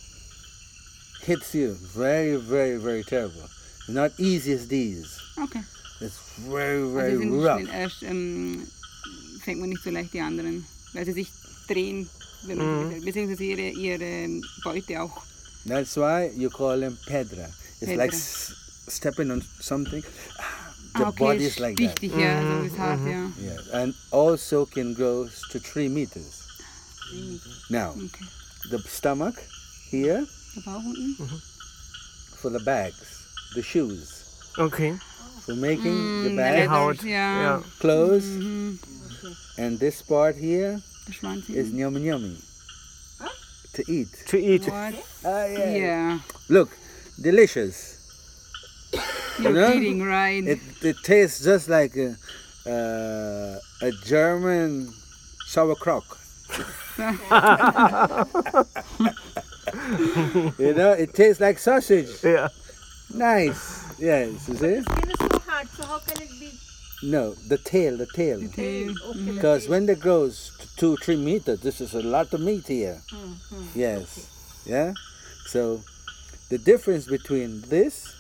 hits 1.23 1.55
you. 1.55 1.75
Very, 1.75 2.37
very, 2.37 2.77
very 2.77 3.03
terrible. 3.03 3.45
It's 3.45 3.89
not 3.89 4.13
easy 4.19 4.53
as 4.53 4.69
these. 4.69 5.21
Okay. 5.39 5.61
It's 6.01 6.19
very, 6.39 6.89
very 6.89 7.17
also 7.17 7.45
rough. 7.45 7.61
Schnell, 7.61 7.75
erst, 7.75 8.03
ähm, 8.03 8.67
fängt 9.45 9.61
man 9.61 9.69
nicht 9.69 9.83
so 9.83 9.91
leicht 9.91 10.13
die 10.15 10.21
anderen, 10.21 10.65
weil 10.95 11.05
sie 11.05 11.13
sich 11.13 11.29
drehen, 11.69 12.09
wenn 12.47 12.59
man 12.59 12.89
mm. 12.89 13.05
beziehungsweise 13.05 13.45
ihre, 13.45 13.69
ihre 13.71 14.41
Beute 14.65 15.03
auch. 15.03 15.23
That's 15.67 15.97
why 15.97 16.31
you 16.35 16.49
call 16.49 16.81
them 16.81 16.97
pedra. 17.07 17.49
It's 17.81 17.91
pedra. 17.91 17.97
like 17.97 18.15
stepping 18.15 19.31
on 19.31 19.43
something. 19.61 20.03
The 20.97 21.05
ah, 21.05 21.09
okay, 21.09 21.25
body 21.25 21.45
is 21.45 21.61
like 21.61 21.77
that. 21.77 22.03
Ja, 22.03 22.41
mm 22.41 22.65
-hmm. 22.65 22.71
so 22.71 22.77
hart, 22.79 23.01
mm 23.01 23.07
-hmm. 23.07 23.45
yeah. 23.45 23.83
And 23.83 23.95
also 24.11 24.67
can 24.67 24.95
grow 24.95 25.29
to 25.51 25.59
three 25.61 25.89
meters. 25.89 26.50
Now, 27.71 27.91
okay. 27.91 28.27
the 28.71 28.79
stomach 28.81 29.37
here 29.89 30.27
mm-hmm. 30.57 31.37
for 32.37 32.51
the 32.51 32.61
bags, 32.61 33.51
the 33.55 33.63
shoes. 33.63 34.53
Okay. 34.59 34.97
For 35.47 35.55
making 35.55 35.95
mm, 35.95 36.25
the 36.25 36.37
bag, 36.37 37.03
yeah. 37.03 37.63
clothes, 37.79 38.27
mm-hmm. 38.27 39.61
and 39.61 39.79
this 39.79 40.03
part 40.03 40.37
here 40.37 40.81
is 41.49 41.73
yummy 41.73 42.03
yummy. 42.03 42.37
To 43.75 43.85
eat. 43.87 44.09
To 44.27 44.39
eat. 44.39 44.65
What? 44.65 44.95
Ah, 45.25 45.45
yeah. 45.47 45.71
yeah. 45.71 46.19
Look, 46.49 46.71
delicious. 47.21 47.97
You're 49.39 49.53
you 49.53 49.55
know? 49.55 49.73
eating 49.73 50.03
right. 50.03 50.45
It, 50.45 50.59
it 50.83 50.97
tastes 51.05 51.45
just 51.45 51.69
like 51.69 51.95
a, 51.97 52.17
uh, 52.67 53.87
a 53.87 53.93
German 54.05 54.93
sauerkraut. 55.47 56.05
you 60.59 60.75
know, 60.75 60.93
it 60.93 61.15
tastes 61.15 61.41
like 61.41 61.59
sausage. 61.59 62.23
Yeah. 62.23 62.49
Nice. 63.15 63.99
Yes, 63.99 64.49
you 64.49 64.55
see? 64.55 64.83
Skin 64.83 65.11
is 65.11 65.19
so 65.19 65.39
hard, 65.41 65.69
so 65.69 65.85
how 65.85 65.99
can 65.99 66.23
it 66.23 66.31
be? 66.39 66.53
No, 67.03 67.33
the 67.49 67.59
tail, 67.59 67.97
the 67.97 68.07
tail. 68.07 68.41
The 68.41 68.49
tail. 68.49 68.91
Okay, 68.91 69.33
because 69.33 69.69
when 69.69 69.89
it 69.89 70.01
grows 70.01 70.53
to 70.59 70.77
two, 70.77 70.97
three 70.99 71.17
meters, 71.17 71.61
this 71.61 71.81
is 71.81 71.95
a 71.95 72.03
lot 72.03 72.33
of 72.35 72.41
meat 72.41 72.69
here. 72.69 73.01
Mm 73.13 73.37
-hmm. 73.51 73.65
Yes. 73.75 74.09
Yeah? 74.67 74.95
So 75.47 75.81
the 76.49 76.59
difference 76.59 77.11
between 77.11 77.63
this 77.69 78.15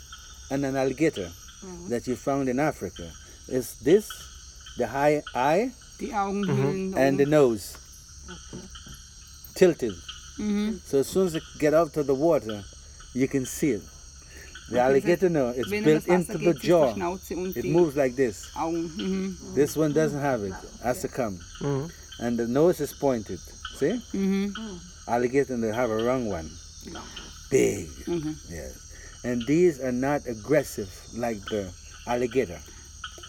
and 0.50 0.64
an 0.64 0.76
alligator 0.76 1.28
mm 1.28 1.68
-hmm. 1.68 1.88
that 1.90 2.06
you 2.06 2.16
found 2.16 2.48
in 2.48 2.58
Africa 2.58 3.12
is 3.48 3.74
this, 3.84 4.08
the 4.76 4.86
high 4.86 5.22
eye, 5.34 5.70
the 5.98 6.12
and 6.96 7.18
the 7.18 7.26
nose 7.26 7.76
tilted. 9.54 9.92
Mm-hmm. 10.38 10.76
So 10.84 10.98
as 10.98 11.08
soon 11.08 11.26
as 11.26 11.34
it 11.34 11.42
get 11.58 11.74
out 11.74 11.92
to 11.94 12.02
the 12.02 12.14
water, 12.14 12.62
you 13.14 13.28
can 13.28 13.44
see 13.44 13.70
it. 13.70 13.82
The 14.70 14.76
okay, 14.76 14.86
alligator, 14.86 15.28
no, 15.28 15.48
it's 15.48 15.68
built 15.68 16.06
into 16.06 16.38
the 16.38 16.54
jaw. 16.54 16.94
It 16.94 17.64
moves 17.64 17.96
like 17.96 18.14
this. 18.14 18.50
Mm-hmm. 18.54 19.54
This 19.54 19.76
one 19.76 19.92
doesn't 19.92 20.20
have 20.20 20.42
it. 20.42 20.54
Has 20.82 21.02
to 21.02 21.08
come. 21.08 21.40
Mm-hmm. 21.60 22.24
And 22.24 22.38
the 22.38 22.46
nose 22.46 22.80
is 22.80 22.92
pointed. 22.92 23.40
See? 23.76 24.00
Mm-hmm. 24.12 25.10
Alligator, 25.10 25.56
they 25.56 25.74
have 25.74 25.90
a 25.90 26.04
wrong 26.04 26.26
one. 26.28 26.48
Big. 27.50 27.88
Mm-hmm. 28.06 28.32
Yes. 28.48 29.20
And 29.24 29.44
these 29.46 29.80
are 29.80 29.92
not 29.92 30.26
aggressive 30.26 30.88
like 31.14 31.44
the 31.46 31.72
alligator 32.06 32.60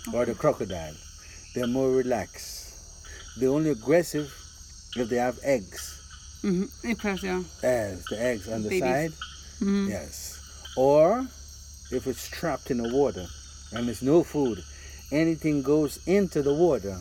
okay. 0.08 0.18
or 0.18 0.26
the 0.26 0.36
crocodile. 0.36 0.94
They're 1.56 1.68
more 1.68 1.90
relaxed. 1.90 3.40
The 3.40 3.48
only 3.48 3.72
aggressive 3.72 4.32
if 4.96 5.10
they 5.10 5.18
have 5.18 5.40
eggs. 5.44 5.98
Mm-hmm. 6.44 7.26
yeah. 7.26 7.44
Yes, 7.62 8.04
the 8.10 8.22
eggs 8.22 8.50
on 8.50 8.64
the 8.64 8.70
Babies. 8.70 8.82
side. 8.82 9.12
Mm-hmm. 9.62 9.88
Yes. 9.90 10.72
Or 10.76 11.28
if 11.92 12.08
it's 12.08 12.28
trapped 12.28 12.72
in 12.72 12.78
the 12.78 12.94
water 12.94 13.26
and 13.74 13.88
there's 13.88 14.02
no 14.02 14.24
food, 14.24 14.64
anything 15.12 15.62
goes 15.62 16.00
into 16.08 16.42
the 16.42 16.54
water. 16.54 16.98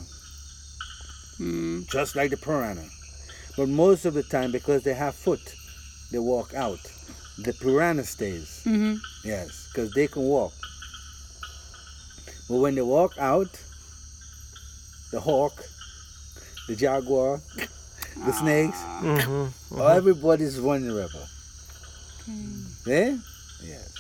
Mm. 1.39 1.89
Just 1.89 2.17
like 2.17 2.31
the 2.31 2.37
piranha. 2.37 2.85
But 3.57 3.69
most 3.69 4.05
of 4.05 4.15
the 4.15 4.23
time, 4.23 4.53
because 4.53 4.83
they 4.83 4.95
have 4.95 5.15
foot, 5.15 5.41
they 6.13 6.19
walk 6.19 6.55
out. 6.55 6.81
The 7.39 7.55
piranha 7.55 8.05
stays. 8.05 8.63
Mm-hmm. 8.67 8.97
Yes, 9.25 9.69
because 9.73 9.93
they 9.93 10.07
can 10.07 10.23
walk. 10.23 10.53
But 12.49 12.57
when 12.57 12.75
they 12.75 12.83
walk 12.83 13.17
out, 13.19 13.49
the 15.13 15.21
hawk, 15.21 15.63
the 16.69 16.77
jaguar, 16.77 17.41
the 18.25 18.33
snakes. 18.33 18.79
Mm-hmm, 19.01 19.75
mm-hmm. 19.75 19.81
Everybody's 19.81 20.57
vulnerable. 20.57 21.27
Mm. 22.29 22.87
Yeah? 22.87 23.17
Yes. 23.63 23.91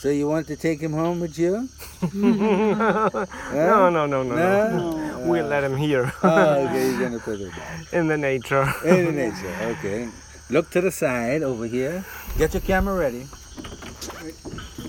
So 0.00 0.10
you 0.10 0.28
want 0.28 0.46
to 0.46 0.56
take 0.56 0.80
him 0.80 0.92
home 0.92 1.20
with 1.20 1.38
you? 1.38 1.68
no, 2.14 3.08
no, 3.52 3.90
no, 3.90 4.06
no, 4.06 4.22
no. 4.22 4.34
no? 4.34 5.18
We'll 5.28 5.46
let 5.46 5.64
him 5.64 5.76
here. 5.76 6.12
oh, 6.22 6.66
okay, 6.66 6.86
he's 6.86 6.98
gonna 6.98 7.18
put 7.18 7.40
it 7.40 7.50
back. 7.50 7.92
In 7.92 8.06
the 8.06 8.16
nature. 8.16 8.64
In 8.84 9.06
the 9.06 9.12
nature, 9.12 9.54
okay. 9.76 10.08
Look 10.48 10.70
to 10.70 10.80
the 10.80 10.92
side 10.92 11.42
over 11.42 11.66
here. 11.66 12.04
Get 12.38 12.54
your 12.54 12.62
camera 12.62 12.94
ready. 12.96 13.26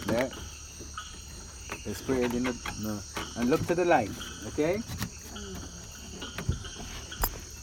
Yeah. 0.07 0.29
Let's 1.85 2.01
put 2.03 2.17
it 2.17 2.33
in 2.33 2.43
the 2.43 2.53
no. 2.83 2.99
And 3.35 3.49
look 3.49 3.65
to 3.67 3.75
the 3.75 3.83
light, 3.83 4.11
okay? 4.47 4.81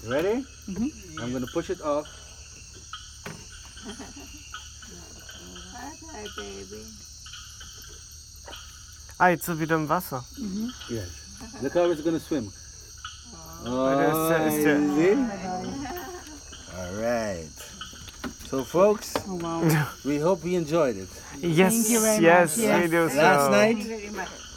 You 0.06 0.12
ready? 0.12 0.46
Mm 0.68 0.74
-hmm. 0.74 0.90
I'm 1.18 1.30
going 1.30 1.46
to 1.46 1.52
push 1.52 1.70
it 1.70 1.82
off. 1.82 2.06
Hi, 6.12 6.24
baby. 6.36 6.82
Ah, 9.18 9.28
jetzt 9.30 9.44
so 9.44 9.58
wieder 9.58 9.76
im 9.76 9.88
Wasser. 9.88 10.22
-hmm. 10.38 10.70
Yes. 10.88 11.08
The 11.60 11.70
car 11.70 11.90
is 11.90 12.02
going 12.02 12.18
to 12.18 12.24
swim. 12.26 12.52
Oh, 13.64 13.72
oh 13.72 14.46
ist 14.46 14.64
der, 14.64 14.78
see? 14.94 15.16
All 16.76 16.92
right. 17.00 17.50
So, 18.50 18.64
folks, 18.64 19.12
oh, 19.26 19.42
wow. 19.42 19.62
we 20.04 20.22
hope 20.22 20.48
you 20.48 20.58
enjoyed 20.58 20.96
it. 20.96 21.08
Yes, 21.42 21.88
yes, 21.88 22.20
yes, 22.20 22.56
we 22.56 22.88
do. 22.88 23.08
So. 23.08 23.16
Last 23.16 23.50
night, 23.50 23.78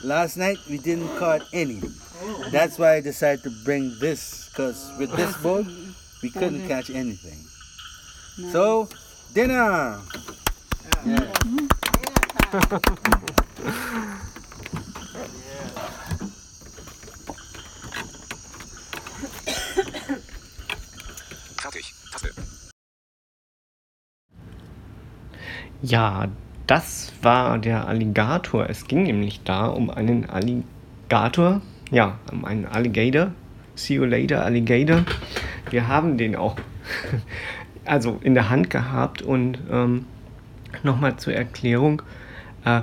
last 0.04 0.36
night 0.38 0.60
we 0.70 0.78
didn't 0.78 1.18
catch 1.18 1.42
any. 1.54 1.82
That's 2.52 2.78
why 2.78 2.96
I 2.96 3.02
decided 3.02 3.44
to 3.44 3.52
bring 3.64 3.98
this, 4.00 4.50
because 4.50 4.92
with 4.98 5.16
this 5.16 5.36
boat, 5.38 5.66
we 6.22 6.30
couldn't 6.30 6.68
catch 6.68 6.90
anything. 6.90 7.40
So, 8.52 8.88
dinner! 9.34 10.00
Yeah. 11.06 11.26
Ja, 25.82 26.28
das 26.68 27.14
war 27.22 27.58
der 27.58 27.88
Alligator. 27.88 28.70
Es 28.70 28.86
ging 28.86 29.04
nämlich 29.04 29.42
da 29.44 29.68
um 29.68 29.90
einen 29.90 30.30
Alligator, 30.30 31.62
ja, 31.92 32.20
ein 32.44 32.66
Alligator. 32.66 33.32
See 33.76 33.96
you 33.96 34.06
later, 34.06 34.44
Alligator. 34.44 35.04
Wir 35.70 35.88
haben 35.88 36.18
den 36.18 36.36
auch 36.36 36.56
also 37.86 38.20
in 38.22 38.34
der 38.34 38.50
Hand 38.50 38.70
gehabt 38.70 39.22
und 39.22 39.60
ähm, 39.72 40.06
nochmal 40.84 41.18
zur 41.18 41.34
Erklärung, 41.34 42.02
äh, 42.66 42.82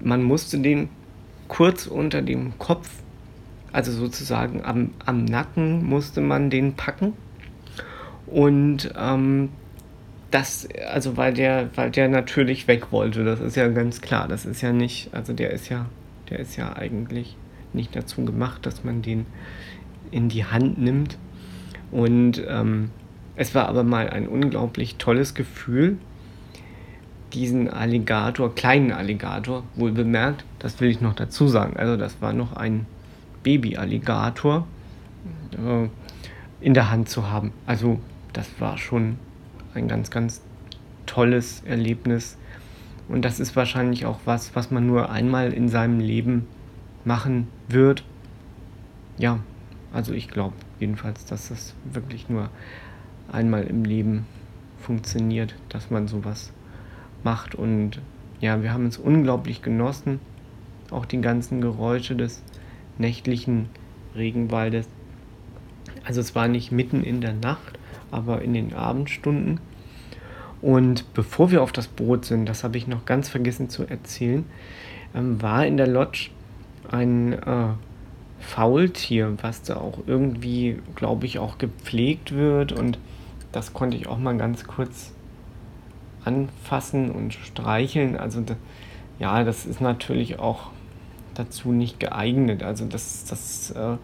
man 0.00 0.22
musste 0.22 0.58
den 0.58 0.88
kurz 1.48 1.86
unter 1.86 2.22
dem 2.22 2.58
Kopf, 2.58 2.90
also 3.72 3.92
sozusagen 3.92 4.64
am, 4.64 4.90
am 5.04 5.24
Nacken 5.24 5.84
musste 5.84 6.20
man 6.20 6.50
den 6.50 6.74
packen 6.74 7.14
und 8.26 8.92
ähm, 8.98 9.50
das, 10.30 10.68
also 10.90 11.16
weil 11.16 11.32
der, 11.32 11.70
weil 11.74 11.90
der 11.90 12.08
natürlich 12.08 12.68
weg 12.68 12.92
wollte, 12.92 13.24
das 13.24 13.40
ist 13.40 13.56
ja 13.56 13.68
ganz 13.68 14.02
klar. 14.02 14.28
Das 14.28 14.44
ist 14.44 14.60
ja 14.60 14.72
nicht, 14.72 15.08
also 15.12 15.32
der 15.32 15.52
ist 15.52 15.70
ja, 15.70 15.86
der 16.28 16.40
ist 16.40 16.56
ja 16.56 16.76
eigentlich 16.76 17.36
nicht 17.74 17.94
dazu 17.94 18.24
gemacht, 18.24 18.66
dass 18.66 18.84
man 18.84 19.02
den 19.02 19.26
in 20.10 20.28
die 20.28 20.44
Hand 20.44 20.78
nimmt. 20.78 21.18
Und 21.90 22.42
ähm, 22.46 22.90
es 23.36 23.54
war 23.54 23.68
aber 23.68 23.84
mal 23.84 24.10
ein 24.10 24.26
unglaublich 24.26 24.96
tolles 24.96 25.34
Gefühl, 25.34 25.98
diesen 27.32 27.68
Alligator, 27.68 28.54
kleinen 28.54 28.92
Alligator, 28.92 29.62
wohl 29.74 29.92
bemerkt, 29.92 30.44
das 30.58 30.80
will 30.80 30.88
ich 30.88 31.00
noch 31.00 31.14
dazu 31.14 31.46
sagen. 31.46 31.76
Also 31.76 31.96
das 31.96 32.20
war 32.20 32.32
noch 32.32 32.54
ein 32.54 32.86
Baby-Alligator 33.42 34.66
äh, 35.52 35.88
in 36.60 36.74
der 36.74 36.90
Hand 36.90 37.08
zu 37.08 37.30
haben. 37.30 37.52
Also 37.66 38.00
das 38.32 38.48
war 38.58 38.78
schon 38.78 39.18
ein 39.74 39.88
ganz, 39.88 40.10
ganz 40.10 40.42
tolles 41.06 41.62
Erlebnis. 41.64 42.36
Und 43.08 43.24
das 43.24 43.40
ist 43.40 43.56
wahrscheinlich 43.56 44.06
auch 44.06 44.20
was, 44.24 44.54
was 44.54 44.70
man 44.70 44.86
nur 44.86 45.10
einmal 45.10 45.52
in 45.52 45.68
seinem 45.68 46.00
Leben 46.00 46.46
machen 47.08 47.48
wird. 47.68 48.04
Ja, 49.16 49.40
also 49.92 50.12
ich 50.12 50.28
glaube 50.28 50.54
jedenfalls, 50.78 51.24
dass 51.24 51.48
das 51.48 51.74
wirklich 51.90 52.28
nur 52.28 52.50
einmal 53.32 53.64
im 53.64 53.84
Leben 53.84 54.26
funktioniert, 54.78 55.56
dass 55.70 55.90
man 55.90 56.06
sowas 56.06 56.52
macht. 57.24 57.54
Und 57.54 58.00
ja, 58.40 58.62
wir 58.62 58.72
haben 58.72 58.86
es 58.86 58.98
unglaublich 58.98 59.62
genossen. 59.62 60.20
Auch 60.90 61.06
die 61.06 61.20
ganzen 61.20 61.60
Geräusche 61.60 62.14
des 62.14 62.42
nächtlichen 62.98 63.70
Regenwaldes. 64.14 64.86
Also 66.04 66.20
es 66.20 66.34
war 66.34 66.46
nicht 66.46 66.70
mitten 66.70 67.02
in 67.02 67.20
der 67.20 67.32
Nacht, 67.32 67.78
aber 68.10 68.42
in 68.42 68.52
den 68.52 68.74
Abendstunden. 68.74 69.60
Und 70.60 71.12
bevor 71.14 71.50
wir 71.50 71.62
auf 71.62 71.72
das 71.72 71.88
Boot 71.88 72.26
sind, 72.26 72.46
das 72.46 72.64
habe 72.64 72.76
ich 72.76 72.86
noch 72.86 73.06
ganz 73.06 73.28
vergessen 73.28 73.70
zu 73.70 73.86
erzählen, 73.86 74.44
ähm, 75.14 75.40
war 75.40 75.66
in 75.66 75.76
der 75.76 75.86
Lodge 75.86 76.30
ein 76.90 77.32
äh, 77.34 77.68
Faultier, 78.40 79.36
was 79.42 79.62
da 79.62 79.76
auch 79.76 79.98
irgendwie, 80.06 80.78
glaube 80.94 81.26
ich, 81.26 81.38
auch 81.38 81.58
gepflegt 81.58 82.34
wird. 82.34 82.72
Und 82.72 82.98
das 83.52 83.72
konnte 83.72 83.96
ich 83.96 84.06
auch 84.06 84.18
mal 84.18 84.36
ganz 84.36 84.64
kurz 84.64 85.12
anfassen 86.24 87.10
und 87.10 87.34
streicheln. 87.34 88.16
Also 88.16 88.42
ja, 89.18 89.44
das 89.44 89.66
ist 89.66 89.80
natürlich 89.80 90.38
auch 90.38 90.70
dazu 91.34 91.72
nicht 91.72 92.00
geeignet. 92.00 92.62
Also 92.62 92.84
das, 92.86 93.24
das 93.24 93.70
äh, 93.72 93.96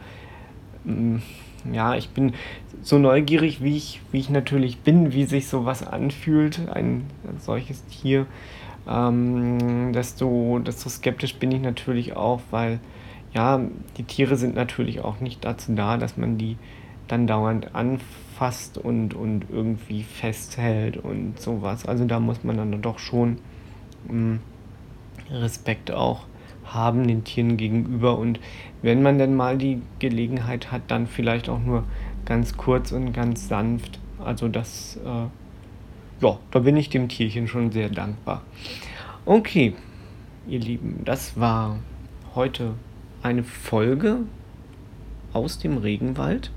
ja, 1.73 1.95
ich 1.95 2.11
bin 2.11 2.35
so 2.83 2.99
neugierig, 2.99 3.63
wie 3.63 3.77
ich, 3.77 4.01
wie 4.13 4.19
ich 4.19 4.31
natürlich 4.31 4.79
bin, 4.79 5.13
wie 5.13 5.25
sich 5.25 5.49
sowas 5.49 5.87
anfühlt, 5.87 6.69
ein 6.69 7.05
solches 7.39 7.85
Tier. 7.87 8.27
Ähm, 8.89 9.93
desto, 9.93 10.59
desto 10.59 10.89
skeptisch 10.89 11.37
bin 11.37 11.53
ich 11.53 11.63
natürlich 11.63 12.17
auch, 12.17 12.41
weil 12.51 12.81
ja, 13.33 13.61
die 13.97 14.05
Tiere 14.05 14.37
sind 14.37 14.55
natürlich 14.55 15.01
auch 15.01 15.21
nicht 15.21 15.45
dazu 15.45 15.75
da, 15.75 15.97
dass 15.97 16.17
man 16.17 16.39
die 16.39 16.57
dann 17.09 17.27
dauernd 17.27 17.75
anfasst 17.75 18.79
und, 18.79 19.15
und 19.15 19.47
irgendwie 19.51 20.03
festhält 20.03 20.97
und 20.97 21.41
sowas. 21.41 21.87
Also 21.87 22.05
da 22.05 22.21
muss 22.21 22.45
man 22.45 22.57
dann 22.57 22.81
doch 22.81 22.99
schon 22.99 23.39
mh, 24.09 24.15
mm, 24.15 24.41
Respekt 25.31 25.91
auch 25.91 26.27
haben 26.65 27.07
den 27.07 27.25
Tieren 27.25 27.57
gegenüber 27.57 28.19
und 28.19 28.41
wenn 28.83 29.03
man 29.03 29.19
denn 29.19 29.35
mal 29.35 29.59
die 29.59 29.83
Gelegenheit 29.99 30.73
hat, 30.73 30.83
dann 30.89 31.07
vielleicht 31.07 31.49
auch 31.49 31.61
nur 31.61 31.85
ganz 32.25 32.57
kurz 32.57 32.91
und 32.93 33.13
ganz 33.13 33.49
sanft. 33.49 33.99
Also 34.19 34.49
das, 34.49 34.99
äh, 35.05 35.27
ja, 36.25 36.39
da 36.51 36.61
bin 36.61 36.75
ich 36.79 36.89
dem 36.89 37.09
Tierchen 37.09 37.49
schon 37.49 37.71
sehr 37.71 37.91
dankbar. 37.91 38.41
Okay, 39.27 39.75
ihr 40.49 40.59
Lieben, 40.59 41.03
das 41.05 41.39
war 41.39 41.81
heute 42.35 42.73
eine 43.23 43.45
Folge 43.45 44.21
aus 45.35 45.59
dem 45.59 45.77
Regenwald 45.77 46.51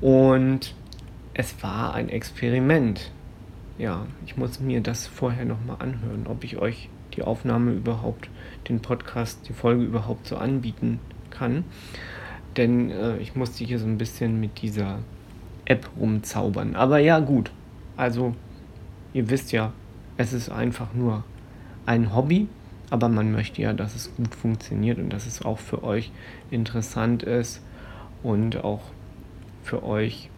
und 0.00 0.74
es 1.34 1.62
war 1.62 1.92
ein 1.92 2.08
Experiment. 2.08 3.12
Ja, 3.76 4.06
ich 4.24 4.38
muss 4.38 4.58
mir 4.58 4.80
das 4.80 5.06
vorher 5.06 5.44
nochmal 5.44 5.76
anhören, 5.80 6.26
ob 6.26 6.42
ich 6.42 6.56
euch 6.56 6.88
die 7.14 7.22
Aufnahme 7.22 7.72
überhaupt, 7.72 8.30
den 8.70 8.80
Podcast, 8.80 9.50
die 9.50 9.52
Folge 9.52 9.84
überhaupt 9.84 10.26
so 10.26 10.38
anbieten 10.38 10.98
kann. 11.28 11.64
Denn 12.56 12.90
äh, 12.90 13.18
ich 13.18 13.34
musste 13.34 13.64
hier 13.64 13.78
so 13.78 13.84
ein 13.84 13.98
bisschen 13.98 14.40
mit 14.40 14.62
dieser 14.62 15.00
App 15.66 15.90
rumzaubern. 16.00 16.74
Aber 16.74 16.98
ja, 17.00 17.18
gut. 17.18 17.50
Also, 17.98 18.34
ihr 19.16 19.30
wisst 19.30 19.50
ja, 19.50 19.72
es 20.18 20.34
ist 20.34 20.50
einfach 20.50 20.92
nur 20.92 21.24
ein 21.86 22.14
Hobby, 22.14 22.48
aber 22.90 23.08
man 23.08 23.32
möchte 23.32 23.62
ja, 23.62 23.72
dass 23.72 23.94
es 23.94 24.14
gut 24.14 24.34
funktioniert 24.34 24.98
und 24.98 25.08
dass 25.08 25.26
es 25.26 25.40
auch 25.40 25.58
für 25.58 25.82
euch 25.82 26.12
interessant 26.50 27.22
ist 27.22 27.62
und 28.22 28.62
auch 28.62 28.82
für 29.64 29.82
euch 29.82 30.28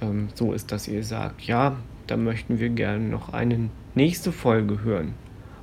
ähm, 0.00 0.28
so 0.36 0.52
ist, 0.52 0.70
dass 0.70 0.86
ihr 0.86 1.02
sagt, 1.02 1.42
ja, 1.42 1.78
da 2.06 2.16
möchten 2.16 2.60
wir 2.60 2.68
gerne 2.68 3.08
noch 3.08 3.32
eine 3.32 3.70
nächste 3.96 4.30
Folge 4.30 4.84
hören 4.84 5.14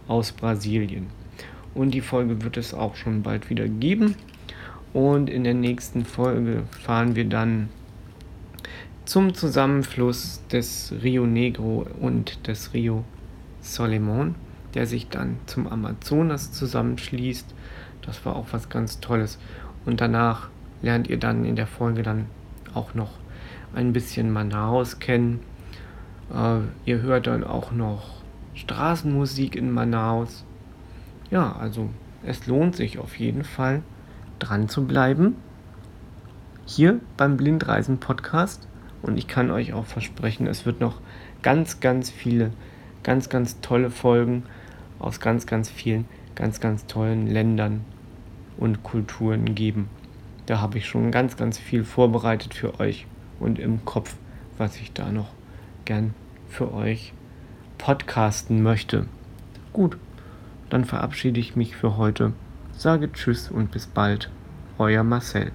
aus 0.09 0.34
Brasilien. 0.34 1.07
Und 1.73 1.91
die 1.91 2.01
Folge 2.01 2.43
wird 2.43 2.57
es 2.57 2.73
auch 2.73 2.97
schon 2.97 3.23
bald 3.23 3.49
wieder 3.49 3.69
geben. 3.69 4.15
Und 4.91 5.30
in 5.30 5.45
der 5.45 5.53
nächsten 5.53 6.03
Folge 6.03 6.63
fahren 6.71 7.15
wir 7.15 7.25
dann 7.25 7.69
zum 9.07 9.33
Zusammenfluss 9.33 10.41
des 10.51 10.93
Rio 11.01 11.25
Negro 11.25 11.87
und 12.01 12.45
des 12.45 12.73
Rio 12.73 13.05
Solimon, 13.61 14.35
der 14.73 14.85
sich 14.85 15.07
dann 15.07 15.37
zum 15.45 15.65
Amazonas 15.65 16.51
zusammenschließt. 16.51 17.55
Das 18.01 18.25
war 18.25 18.35
auch 18.35 18.47
was 18.51 18.67
ganz 18.67 18.99
Tolles. 18.99 19.39
Und 19.85 20.01
danach 20.01 20.49
lernt 20.81 21.07
ihr 21.07 21.17
dann 21.17 21.45
in 21.45 21.55
der 21.55 21.67
Folge 21.67 22.03
dann 22.03 22.25
auch 22.73 22.95
noch 22.95 23.11
ein 23.73 23.93
bisschen 23.93 24.29
Manaus 24.29 24.99
kennen. 24.99 25.39
Äh, 26.33 26.59
ihr 26.83 27.01
hört 27.01 27.27
dann 27.27 27.45
auch 27.45 27.71
noch 27.71 28.21
Straßenmusik 28.55 29.55
in 29.55 29.71
Manaus. 29.71 30.43
Ja, 31.31 31.55
also 31.55 31.89
es 32.25 32.45
lohnt 32.45 32.75
sich 32.75 32.99
auf 32.99 33.17
jeden 33.17 33.45
Fall 33.45 33.83
dran 34.39 34.67
zu 34.67 34.85
bleiben. 34.85 35.37
Hier 36.65 36.99
beim 37.15 37.37
Blindreisen 37.37 37.99
Podcast. 37.99 38.67
Und 39.07 39.17
ich 39.17 39.27
kann 39.27 39.51
euch 39.51 39.73
auch 39.73 39.85
versprechen, 39.85 40.47
es 40.47 40.65
wird 40.65 40.81
noch 40.81 40.99
ganz, 41.41 41.79
ganz 41.79 42.09
viele, 42.09 42.51
ganz, 43.03 43.29
ganz 43.29 43.61
tolle 43.61 43.89
Folgen 43.89 44.43
aus 44.99 45.19
ganz, 45.19 45.45
ganz 45.45 45.69
vielen, 45.69 46.05
ganz, 46.35 46.59
ganz 46.59 46.85
tollen 46.87 47.27
Ländern 47.27 47.85
und 48.57 48.83
Kulturen 48.83 49.55
geben. 49.55 49.89
Da 50.45 50.61
habe 50.61 50.77
ich 50.77 50.87
schon 50.87 51.11
ganz, 51.11 51.37
ganz 51.37 51.57
viel 51.57 51.83
vorbereitet 51.83 52.53
für 52.53 52.79
euch 52.79 53.05
und 53.39 53.59
im 53.59 53.85
Kopf, 53.85 54.15
was 54.57 54.77
ich 54.77 54.93
da 54.93 55.11
noch 55.11 55.29
gern 55.85 56.13
für 56.49 56.73
euch 56.73 57.13
podcasten 57.77 58.63
möchte. 58.63 59.07
Gut, 59.73 59.97
dann 60.69 60.85
verabschiede 60.85 61.39
ich 61.39 61.55
mich 61.55 61.75
für 61.75 61.97
heute. 61.97 62.33
Sage 62.75 63.11
Tschüss 63.11 63.49
und 63.51 63.71
bis 63.71 63.87
bald. 63.87 64.29
Euer 64.77 65.03
Marcel. 65.03 65.51